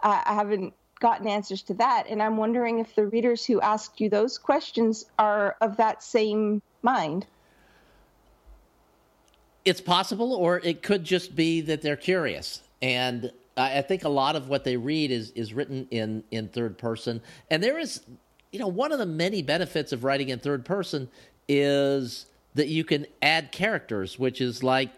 I, 0.00 0.22
I 0.26 0.34
haven't 0.34 0.74
gotten 1.00 1.26
answers 1.26 1.62
to 1.62 1.74
that. 1.74 2.06
And 2.08 2.22
I'm 2.22 2.36
wondering 2.36 2.78
if 2.78 2.94
the 2.94 3.06
readers 3.06 3.44
who 3.44 3.60
asked 3.60 4.00
you 4.00 4.08
those 4.08 4.38
questions 4.38 5.06
are 5.18 5.56
of 5.60 5.76
that 5.76 6.02
same 6.02 6.62
mind. 6.82 7.26
It's 9.64 9.80
possible, 9.80 10.34
or 10.34 10.60
it 10.62 10.82
could 10.82 11.04
just 11.04 11.34
be 11.34 11.62
that 11.62 11.82
they're 11.82 11.96
curious. 11.96 12.62
And 12.82 13.32
I 13.56 13.82
think 13.82 14.04
a 14.04 14.08
lot 14.08 14.36
of 14.36 14.48
what 14.48 14.64
they 14.64 14.76
read 14.76 15.10
is 15.10 15.30
is 15.30 15.54
written 15.54 15.86
in 15.90 16.24
in 16.30 16.48
third 16.48 16.76
person. 16.76 17.22
And 17.50 17.62
there 17.62 17.78
is, 17.78 18.02
you 18.52 18.58
know, 18.58 18.68
one 18.68 18.92
of 18.92 18.98
the 18.98 19.06
many 19.06 19.42
benefits 19.42 19.92
of 19.92 20.04
writing 20.04 20.28
in 20.28 20.38
third 20.38 20.64
person 20.64 21.08
is 21.48 22.26
that 22.54 22.68
you 22.68 22.84
can 22.84 23.06
add 23.22 23.52
characters, 23.52 24.18
which 24.18 24.40
is 24.40 24.62
like 24.62 24.90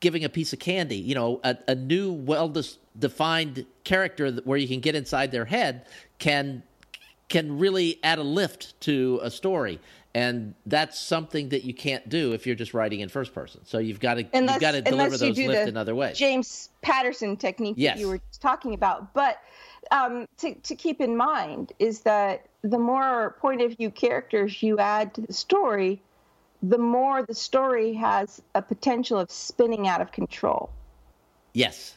giving 0.00 0.24
a 0.24 0.28
piece 0.28 0.52
of 0.52 0.58
candy, 0.58 0.96
you 0.96 1.14
know, 1.14 1.40
a, 1.42 1.56
a 1.68 1.74
new, 1.74 2.12
well 2.12 2.52
defined 2.98 3.66
character 3.84 4.30
where 4.44 4.58
you 4.58 4.68
can 4.68 4.80
get 4.80 4.94
inside 4.94 5.32
their 5.32 5.44
head 5.44 5.86
can 6.18 6.62
can 7.28 7.58
really 7.58 7.98
add 8.02 8.18
a 8.18 8.22
lift 8.22 8.78
to 8.80 9.20
a 9.22 9.30
story. 9.30 9.80
And 10.12 10.54
that's 10.66 10.98
something 10.98 11.50
that 11.50 11.62
you 11.62 11.72
can't 11.72 12.08
do 12.08 12.32
if 12.32 12.44
you're 12.44 12.56
just 12.56 12.74
writing 12.74 12.98
in 12.98 13.08
first 13.08 13.32
person. 13.32 13.60
So 13.64 13.78
you've 13.78 14.00
got 14.00 14.14
to 14.14 14.26
unless, 14.32 14.54
you've 14.54 14.60
got 14.60 14.72
to 14.72 14.82
deliver 14.82 15.16
those 15.16 15.38
lift 15.38 15.68
in 15.68 15.76
other 15.76 15.94
ways. 15.94 16.18
James 16.18 16.70
Patterson 16.82 17.36
technique 17.36 17.76
yes. 17.78 17.94
that 17.94 18.00
you 18.00 18.08
were 18.08 18.20
talking 18.40 18.74
about, 18.74 19.14
but 19.14 19.38
um, 19.92 20.26
to 20.38 20.54
to 20.54 20.74
keep 20.74 21.00
in 21.00 21.16
mind 21.16 21.72
is 21.78 22.00
that 22.00 22.46
the 22.62 22.78
more 22.78 23.36
point 23.40 23.62
of 23.62 23.76
view 23.76 23.90
characters 23.90 24.62
you 24.62 24.78
add 24.78 25.14
to 25.14 25.20
the 25.20 25.32
story, 25.32 26.02
the 26.62 26.78
more 26.78 27.22
the 27.22 27.34
story 27.34 27.92
has 27.94 28.42
a 28.54 28.62
potential 28.62 29.18
of 29.18 29.30
spinning 29.30 29.88
out 29.88 30.00
of 30.00 30.12
control. 30.12 30.70
Yes. 31.52 31.96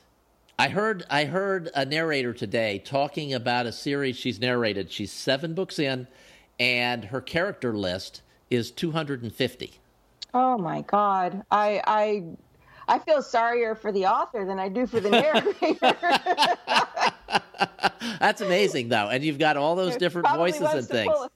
I 0.57 0.69
heard 0.69 1.03
I 1.09 1.25
heard 1.25 1.69
a 1.75 1.85
narrator 1.85 2.33
today 2.33 2.79
talking 2.79 3.33
about 3.33 3.65
a 3.65 3.71
series 3.71 4.15
she's 4.15 4.39
narrated. 4.39 4.91
She's 4.91 5.11
7 5.11 5.53
books 5.53 5.79
in 5.79 6.07
and 6.59 7.05
her 7.05 7.21
character 7.21 7.73
list 7.73 8.21
is 8.49 8.71
250. 8.71 9.79
Oh 10.33 10.57
my 10.57 10.81
god. 10.81 11.43
I 11.51 11.81
I 11.85 12.23
I 12.87 12.99
feel 12.99 13.21
sorrier 13.21 13.75
for 13.75 13.91
the 13.91 14.05
author 14.05 14.45
than 14.45 14.59
I 14.59 14.69
do 14.69 14.85
for 14.85 14.99
the 14.99 15.09
narrator. 15.09 15.87
That's 18.19 18.41
amazing, 18.41 18.89
though, 18.89 19.09
and 19.09 19.23
you've 19.23 19.39
got 19.39 19.57
all 19.57 19.75
those 19.75 19.95
different 19.95 20.27
voices 20.29 20.61
and 20.61 20.87
things. 20.87 21.11
Pull, 21.13 21.29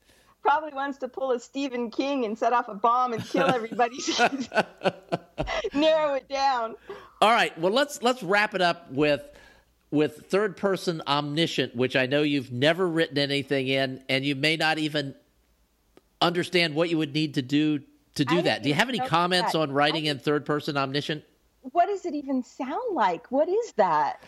probably 0.48 0.74
wants 0.74 0.98
to 1.00 1.10
pull 1.10 1.32
a 1.32 1.40
Stephen 1.42 1.92
King 1.92 2.24
and 2.24 2.38
set 2.38 2.54
off 2.54 2.70
a 2.70 2.74
bomb 2.74 3.12
and 3.12 3.22
kill 3.26 3.48
everybody. 3.48 3.98
Narrow 5.74 6.14
it 6.14 6.30
down. 6.30 6.76
All 7.22 7.32
right. 7.32 7.58
Well, 7.60 7.74
let's 7.74 8.02
let's 8.02 8.24
wrap 8.24 8.56
it 8.56 8.62
up 8.62 8.90
with 8.90 9.22
with 9.92 10.28
third 10.30 10.56
person 10.56 11.02
omniscient, 11.06 11.76
which 11.76 11.98
I 11.98 12.06
know 12.06 12.22
you've 12.22 12.52
never 12.52 12.88
written 12.88 13.18
anything 13.18 13.68
in, 13.68 14.02
and 14.08 14.24
you 14.24 14.36
may 14.36 14.56
not 14.56 14.78
even 14.78 15.16
understand 16.22 16.76
what 16.76 16.90
you 16.90 16.98
would 16.98 17.14
need 17.14 17.34
to 17.34 17.42
do 17.42 17.80
to 18.16 18.24
do 18.24 18.38
I 18.38 18.42
that. 18.44 18.64
Do 18.64 18.70
you 18.70 18.76
have 18.76 18.88
any 18.88 19.00
comments 19.00 19.52
that. 19.52 19.60
on 19.60 19.74
writing 19.74 20.08
I, 20.08 20.12
in 20.12 20.20
third 20.20 20.46
person 20.46 20.78
omniscient? 20.78 21.26
What 21.74 21.88
does 21.88 22.06
it 22.06 22.14
even 22.14 22.42
sound 22.42 22.94
like? 22.96 23.30
What 23.34 23.50
is 23.50 23.74
that? 23.74 24.24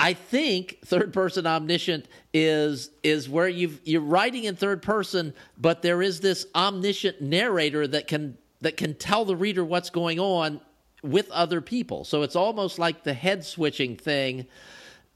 I 0.00 0.14
think 0.14 0.78
third 0.84 1.12
person 1.12 1.46
omniscient 1.46 2.06
is 2.32 2.90
is 3.02 3.28
where 3.28 3.48
you 3.48 3.78
you're 3.84 4.00
writing 4.00 4.44
in 4.44 4.56
third 4.56 4.80
person, 4.80 5.34
but 5.58 5.82
there 5.82 6.00
is 6.00 6.20
this 6.20 6.46
omniscient 6.54 7.20
narrator 7.20 7.86
that 7.86 8.08
can 8.08 8.38
that 8.62 8.76
can 8.78 8.94
tell 8.94 9.24
the 9.26 9.36
reader 9.36 9.64
what's 9.64 9.90
going 9.90 10.18
on 10.18 10.60
with 11.02 11.30
other 11.30 11.60
people. 11.60 12.04
So 12.04 12.22
it's 12.22 12.36
almost 12.36 12.78
like 12.78 13.04
the 13.04 13.12
head 13.12 13.44
switching 13.44 13.96
thing. 13.96 14.46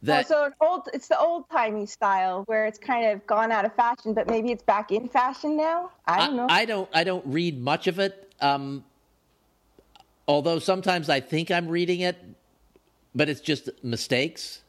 That, 0.03 0.27
oh, 0.27 0.51
so 0.61 0.66
old, 0.66 0.88
it's 0.92 1.09
the 1.09 1.18
old 1.18 1.49
timey 1.49 1.87
style 1.87 2.42
where 2.44 2.66
it's 2.66 2.79
kind 2.79 3.07
of 3.07 3.27
gone 3.27 3.51
out 3.51 3.64
of 3.64 3.75
fashion, 3.75 4.12
but 4.12 4.29
maybe 4.29 4.53
it's 4.53 4.62
back 4.62 4.92
in 4.92 5.09
fashion 5.09 5.57
now. 5.57 5.92
I 6.07 6.27
don't 6.27 6.37
know. 6.37 6.47
I, 6.51 6.64
don't. 6.66 6.90
I 6.92 7.05
don't 7.05 7.25
read 7.27 7.59
much 7.59 7.87
of 7.87 7.99
it. 7.99 8.31
Um, 8.38 8.85
although 10.29 10.59
sometimes 10.59 11.09
I 11.09 11.20
think 11.20 11.51
I'm 11.51 11.68
reading 11.68 12.01
it, 12.01 12.18
but 13.14 13.31
it's 13.31 13.40
just 13.40 13.70
mistakes. 13.83 14.61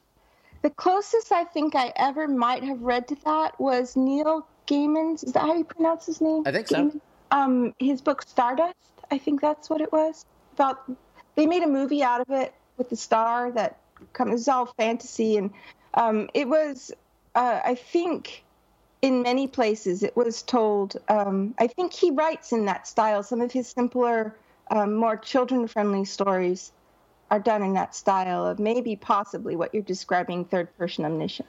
The 0.66 0.72
closest 0.72 1.32
I 1.32 1.44
think 1.44 1.76
I 1.76 1.94
ever 1.96 2.28
might 2.28 2.64
have 2.64 2.82
read 2.82 3.08
to 3.10 3.16
that 3.24 3.60
was 3.60 3.96
Neil 3.96 4.48
Gaiman's. 4.66 5.24
Is 5.24 5.34
that 5.34 5.42
how 5.42 5.54
you 5.54 5.64
pronounce 5.64 6.08
his 6.08 6.22
name? 6.22 6.42
I 6.44 6.52
think 6.52 6.68
Gaiman? 6.70 6.94
so. 6.94 7.02
Um, 7.30 7.76
his 7.78 8.02
book 8.02 8.24
Stardust. 8.24 8.74
I 9.12 9.20
think 9.20 9.42
that's 9.42 9.70
what 9.70 9.80
it 9.80 9.94
was 9.94 10.26
about 10.54 10.92
they 11.36 11.46
made 11.46 11.62
a 11.62 11.68
movie 11.68 12.02
out 12.02 12.20
of 12.20 12.32
it 12.32 12.52
with 12.78 12.90
the 12.90 12.96
star 12.96 13.52
that 13.52 13.78
comes 14.14 14.48
all 14.48 14.66
fantasy 14.66 15.38
and 15.38 15.52
um, 15.94 16.32
it 16.34 16.48
was 16.48 16.92
uh, 17.36 17.60
i 17.64 17.76
think 17.76 18.44
in 19.04 19.22
many 19.22 19.48
places 19.48 20.02
it 20.02 20.16
was 20.18 20.42
told 20.42 20.98
um, 21.10 21.54
i 21.60 21.68
think 21.68 21.94
he 21.94 22.10
writes 22.10 22.54
in 22.54 22.66
that 22.66 22.88
style 22.88 23.22
some 23.22 23.42
of 23.42 23.52
his 23.52 23.68
simpler 23.68 24.36
um, 24.72 24.96
more 24.96 25.16
children 25.18 25.68
friendly 25.68 26.06
stories 26.06 26.72
are 27.36 27.40
done 27.40 27.62
in 27.62 27.74
that 27.74 27.94
style 27.94 28.46
of 28.46 28.60
maybe 28.60 28.96
possibly 28.96 29.56
what 29.56 29.74
you're 29.74 29.84
describing 29.84 30.46
third 30.46 30.76
person 30.78 31.04
omniscient 31.06 31.48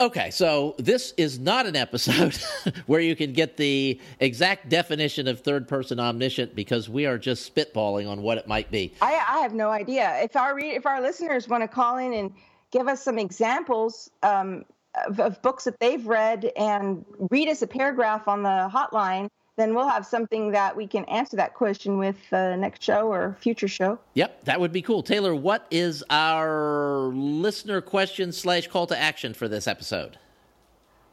Okay, 0.00 0.30
so 0.30 0.76
this 0.78 1.12
is 1.16 1.40
not 1.40 1.66
an 1.66 1.74
episode 1.74 2.36
where 2.86 3.00
you 3.00 3.16
can 3.16 3.32
get 3.32 3.56
the 3.56 4.00
exact 4.20 4.68
definition 4.68 5.26
of 5.26 5.40
third 5.40 5.66
person 5.66 5.98
omniscient 5.98 6.54
because 6.54 6.88
we 6.88 7.04
are 7.04 7.18
just 7.18 7.52
spitballing 7.52 8.08
on 8.08 8.22
what 8.22 8.38
it 8.38 8.46
might 8.46 8.70
be. 8.70 8.94
I, 9.02 9.14
I 9.14 9.38
have 9.40 9.54
no 9.54 9.70
idea. 9.70 10.20
If 10.22 10.36
our 10.36 10.56
if 10.56 10.86
our 10.86 11.00
listeners 11.00 11.48
want 11.48 11.64
to 11.64 11.68
call 11.68 11.96
in 11.96 12.12
and 12.12 12.32
give 12.70 12.86
us 12.86 13.02
some 13.02 13.18
examples 13.18 14.08
um, 14.22 14.64
of, 15.08 15.18
of 15.18 15.42
books 15.42 15.64
that 15.64 15.80
they've 15.80 16.06
read 16.06 16.52
and 16.56 17.04
read 17.30 17.48
us 17.48 17.62
a 17.62 17.66
paragraph 17.66 18.28
on 18.28 18.44
the 18.44 18.70
hotline, 18.72 19.28
then 19.58 19.74
we'll 19.74 19.88
have 19.88 20.06
something 20.06 20.52
that 20.52 20.76
we 20.76 20.86
can 20.86 21.04
answer 21.06 21.36
that 21.36 21.52
question 21.52 21.98
with 21.98 22.16
uh, 22.32 22.54
next 22.54 22.80
show 22.80 23.12
or 23.12 23.36
future 23.40 23.66
show. 23.66 23.98
Yep, 24.14 24.44
that 24.44 24.60
would 24.60 24.72
be 24.72 24.80
cool. 24.80 25.02
Taylor, 25.02 25.34
what 25.34 25.66
is 25.70 26.04
our 26.10 27.10
listener 27.12 27.80
question 27.80 28.30
slash 28.30 28.68
call 28.68 28.86
to 28.86 28.96
action 28.96 29.34
for 29.34 29.48
this 29.48 29.66
episode? 29.66 30.16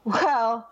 Well, 0.03 0.69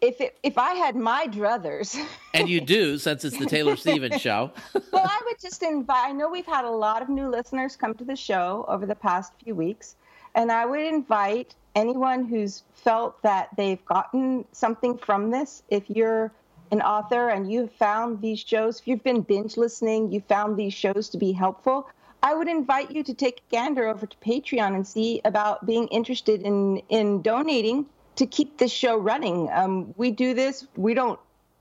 if 0.00 0.20
it, 0.20 0.36
if 0.42 0.58
I 0.58 0.74
had 0.74 0.96
my 0.96 1.28
druthers, 1.28 1.96
and 2.34 2.48
you 2.48 2.60
do, 2.60 2.98
since 2.98 3.24
it's 3.24 3.38
the 3.38 3.46
Taylor 3.46 3.76
Stevens 3.76 4.20
show. 4.20 4.50
well, 4.92 5.06
I 5.06 5.20
would 5.26 5.40
just 5.40 5.62
invite. 5.62 6.08
I 6.08 6.12
know 6.12 6.28
we've 6.28 6.44
had 6.44 6.64
a 6.64 6.70
lot 6.70 7.02
of 7.02 7.08
new 7.08 7.28
listeners 7.28 7.76
come 7.76 7.94
to 7.94 8.04
the 8.04 8.16
show 8.16 8.64
over 8.66 8.84
the 8.84 8.96
past 8.96 9.32
few 9.44 9.54
weeks, 9.54 9.94
and 10.34 10.50
I 10.50 10.66
would 10.66 10.80
invite 10.80 11.54
anyone 11.76 12.24
who's 12.24 12.64
felt 12.74 13.22
that 13.22 13.50
they've 13.56 13.84
gotten 13.86 14.44
something 14.50 14.98
from 14.98 15.30
this. 15.30 15.62
If 15.70 15.88
you're 15.88 16.32
an 16.74 16.82
author 16.82 17.28
and 17.28 17.50
you've 17.50 17.72
found 17.72 18.20
these 18.20 18.40
shows, 18.40 18.80
if 18.80 18.88
you've 18.88 19.04
been 19.04 19.20
binge 19.20 19.56
listening, 19.56 20.10
you 20.12 20.20
found 20.20 20.56
these 20.56 20.74
shows 20.74 21.08
to 21.10 21.18
be 21.18 21.30
helpful, 21.30 21.88
I 22.22 22.34
would 22.34 22.48
invite 22.48 22.90
you 22.90 23.02
to 23.04 23.14
take 23.14 23.38
a 23.38 23.50
gander 23.50 23.86
over 23.86 24.06
to 24.06 24.16
Patreon 24.18 24.74
and 24.74 24.86
see 24.86 25.20
about 25.24 25.66
being 25.66 25.86
interested 25.88 26.42
in 26.42 26.82
in 26.88 27.22
donating 27.22 27.86
to 28.16 28.26
keep 28.26 28.58
this 28.58 28.72
show 28.72 28.96
running. 28.96 29.48
Um, 29.52 29.94
we 29.96 30.10
do 30.10 30.34
this. 30.34 30.66
We 30.76 30.94
don't 30.94 31.20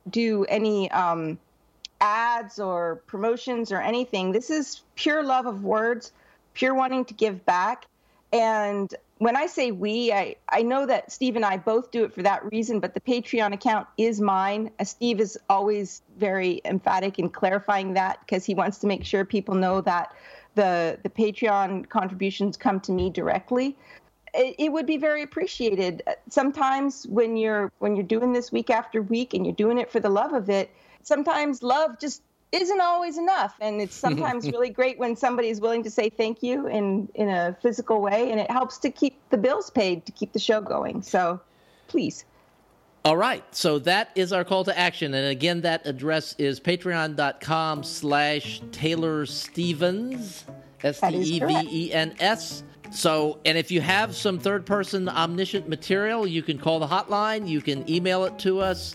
do 0.10 0.46
any 0.46 0.90
um, 0.92 1.38
ads 2.02 2.60
or 2.60 3.02
promotions 3.08 3.72
or 3.72 3.82
anything. 3.82 4.32
This 4.32 4.50
is 4.50 4.82
pure 4.96 5.22
love 5.24 5.46
of 5.46 5.64
words, 5.64 6.12
pure 6.54 6.74
wanting 6.74 7.06
to 7.06 7.14
give 7.14 7.46
back. 7.46 7.86
And 8.32 8.94
when 9.24 9.38
I 9.38 9.46
say 9.46 9.72
we, 9.72 10.12
I, 10.12 10.36
I 10.50 10.64
know 10.64 10.86
that 10.86 11.10
Steve 11.10 11.38
and 11.38 11.46
I 11.46 11.56
both 11.56 11.92
do 11.92 12.04
it 12.04 12.14
for 12.14 12.22
that 12.24 12.44
reason, 12.52 12.82
but 12.82 12.94
the 12.94 13.00
Patreon 13.00 13.54
account 13.54 13.88
is 13.98 14.20
mine. 14.20 14.70
Uh, 14.82 14.84
Steve 14.84 15.22
is 15.22 15.40
always 15.50 16.02
very 16.18 16.60
emphatic 16.66 17.20
in 17.20 17.30
clarifying 17.30 17.94
that 17.94 18.20
because 18.20 18.44
he 18.44 18.54
wants 18.54 18.80
to 18.80 18.88
make 18.88 19.06
sure 19.06 19.24
people 19.24 19.56
know 19.56 19.80
that 19.80 20.14
the 20.56 21.00
the 21.04 21.10
Patreon 21.10 21.88
contributions 21.88 22.58
come 22.58 22.82
to 22.82 22.92
me 22.92 23.10
directly. 23.10 23.78
It, 24.34 24.56
it 24.60 24.72
would 24.74 24.86
be 24.86 24.98
very 24.98 25.24
appreciated. 25.24 26.04
Uh, 26.06 26.16
sometimes 26.30 27.08
when 27.08 27.38
you're 27.38 27.72
when 27.80 27.96
you're 27.96 28.04
doing 28.06 28.34
this 28.34 28.52
week 28.52 28.70
after 28.70 29.02
week 29.02 29.34
and 29.34 29.46
you're 29.46 29.56
doing 29.56 29.78
it 29.78 29.90
for 29.90 30.02
the 30.02 30.10
love 30.10 30.34
of 30.34 30.50
it, 30.50 30.70
sometimes 31.02 31.64
love 31.64 31.98
just 31.98 32.22
isn't 32.54 32.82
always 32.82 33.18
enough. 33.18 33.56
And 33.60 33.82
it's 33.82 33.96
sometimes 34.08 34.46
really 34.50 34.70
great 34.70 35.00
when 35.00 35.16
somebody 35.16 35.50
is 35.50 35.60
willing 35.60 35.84
to 35.84 35.90
say 35.92 36.10
thank 36.10 36.44
you 36.44 36.68
in 36.68 37.10
in 37.16 37.30
a 37.30 37.58
physical 37.62 38.02
way 38.02 38.32
and 38.32 38.40
it 38.40 38.50
helps 38.50 38.78
to 38.80 38.92
keep 38.92 39.20
the 39.30 39.38
bills 39.38 39.70
paid 39.70 40.06
to 40.06 40.12
keep 40.12 40.34
the 40.34 40.40
show 40.40 40.62
going. 40.62 41.02
So 41.02 41.40
please. 41.88 42.26
All 43.06 43.18
right. 43.18 43.44
So 43.54 43.80
that 43.80 44.12
is 44.16 44.32
our 44.32 44.46
call 44.46 44.64
to 44.64 44.78
action. 44.78 45.14
And 45.14 45.28
again 45.28 45.62
that 45.62 45.86
address 45.86 46.36
is 46.38 46.60
patreon.com 46.60 47.84
slash 47.84 48.62
taylor 48.72 49.26
stevens 49.26 50.46
s-t-e-v-e-n-s 50.84 52.64
so, 52.94 53.40
and 53.44 53.58
if 53.58 53.72
you 53.72 53.82
have 53.82 54.16
some 54.16 54.38
third 54.38 54.68
person 54.68 55.10
omniscient 55.10 55.68
material, 55.68 56.28
you 56.28 56.44
can 56.44 56.60
call 56.60 56.78
the 56.80 56.86
hotline, 56.86 57.48
you 57.48 57.60
can 57.60 57.90
email 57.90 58.24
it 58.26 58.38
to 58.40 58.60
us 58.60 58.94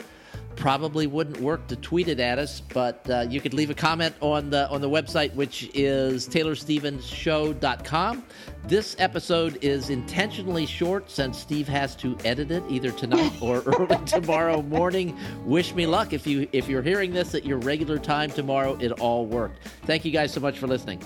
probably 0.58 1.06
wouldn't 1.06 1.40
work 1.40 1.66
to 1.68 1.76
tweet 1.76 2.08
it 2.08 2.20
at 2.20 2.38
us, 2.38 2.60
but 2.60 3.08
uh, 3.08 3.24
you 3.28 3.40
could 3.40 3.54
leave 3.54 3.70
a 3.70 3.74
comment 3.74 4.14
on 4.20 4.50
the 4.50 4.68
on 4.68 4.80
the 4.80 4.90
website, 4.90 5.32
which 5.34 5.70
is 5.72 6.28
taylorstevensshow.com. 6.28 8.24
This 8.64 8.96
episode 8.98 9.58
is 9.62 9.88
intentionally 9.90 10.66
short 10.66 11.10
since 11.10 11.38
Steve 11.38 11.68
has 11.68 11.94
to 11.96 12.18
edit 12.24 12.50
it 12.50 12.62
either 12.68 12.90
tonight 12.90 13.32
or 13.40 13.62
early 13.62 14.04
tomorrow 14.04 14.60
morning. 14.60 15.16
Wish 15.44 15.74
me 15.74 15.86
luck 15.86 16.12
if 16.12 16.26
you 16.26 16.48
if 16.52 16.68
you're 16.68 16.82
hearing 16.82 17.12
this 17.12 17.34
at 17.34 17.46
your 17.46 17.58
regular 17.58 17.98
time 17.98 18.30
tomorrow. 18.30 18.76
It 18.80 18.92
all 18.92 19.26
worked. 19.26 19.68
Thank 19.84 20.04
you 20.04 20.10
guys 20.10 20.32
so 20.32 20.40
much 20.40 20.58
for 20.58 20.66
listening. 20.66 21.02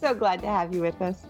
So 0.00 0.14
glad 0.14 0.40
to 0.42 0.46
have 0.46 0.72
you 0.74 0.82
with 0.82 1.00
us. 1.02 1.26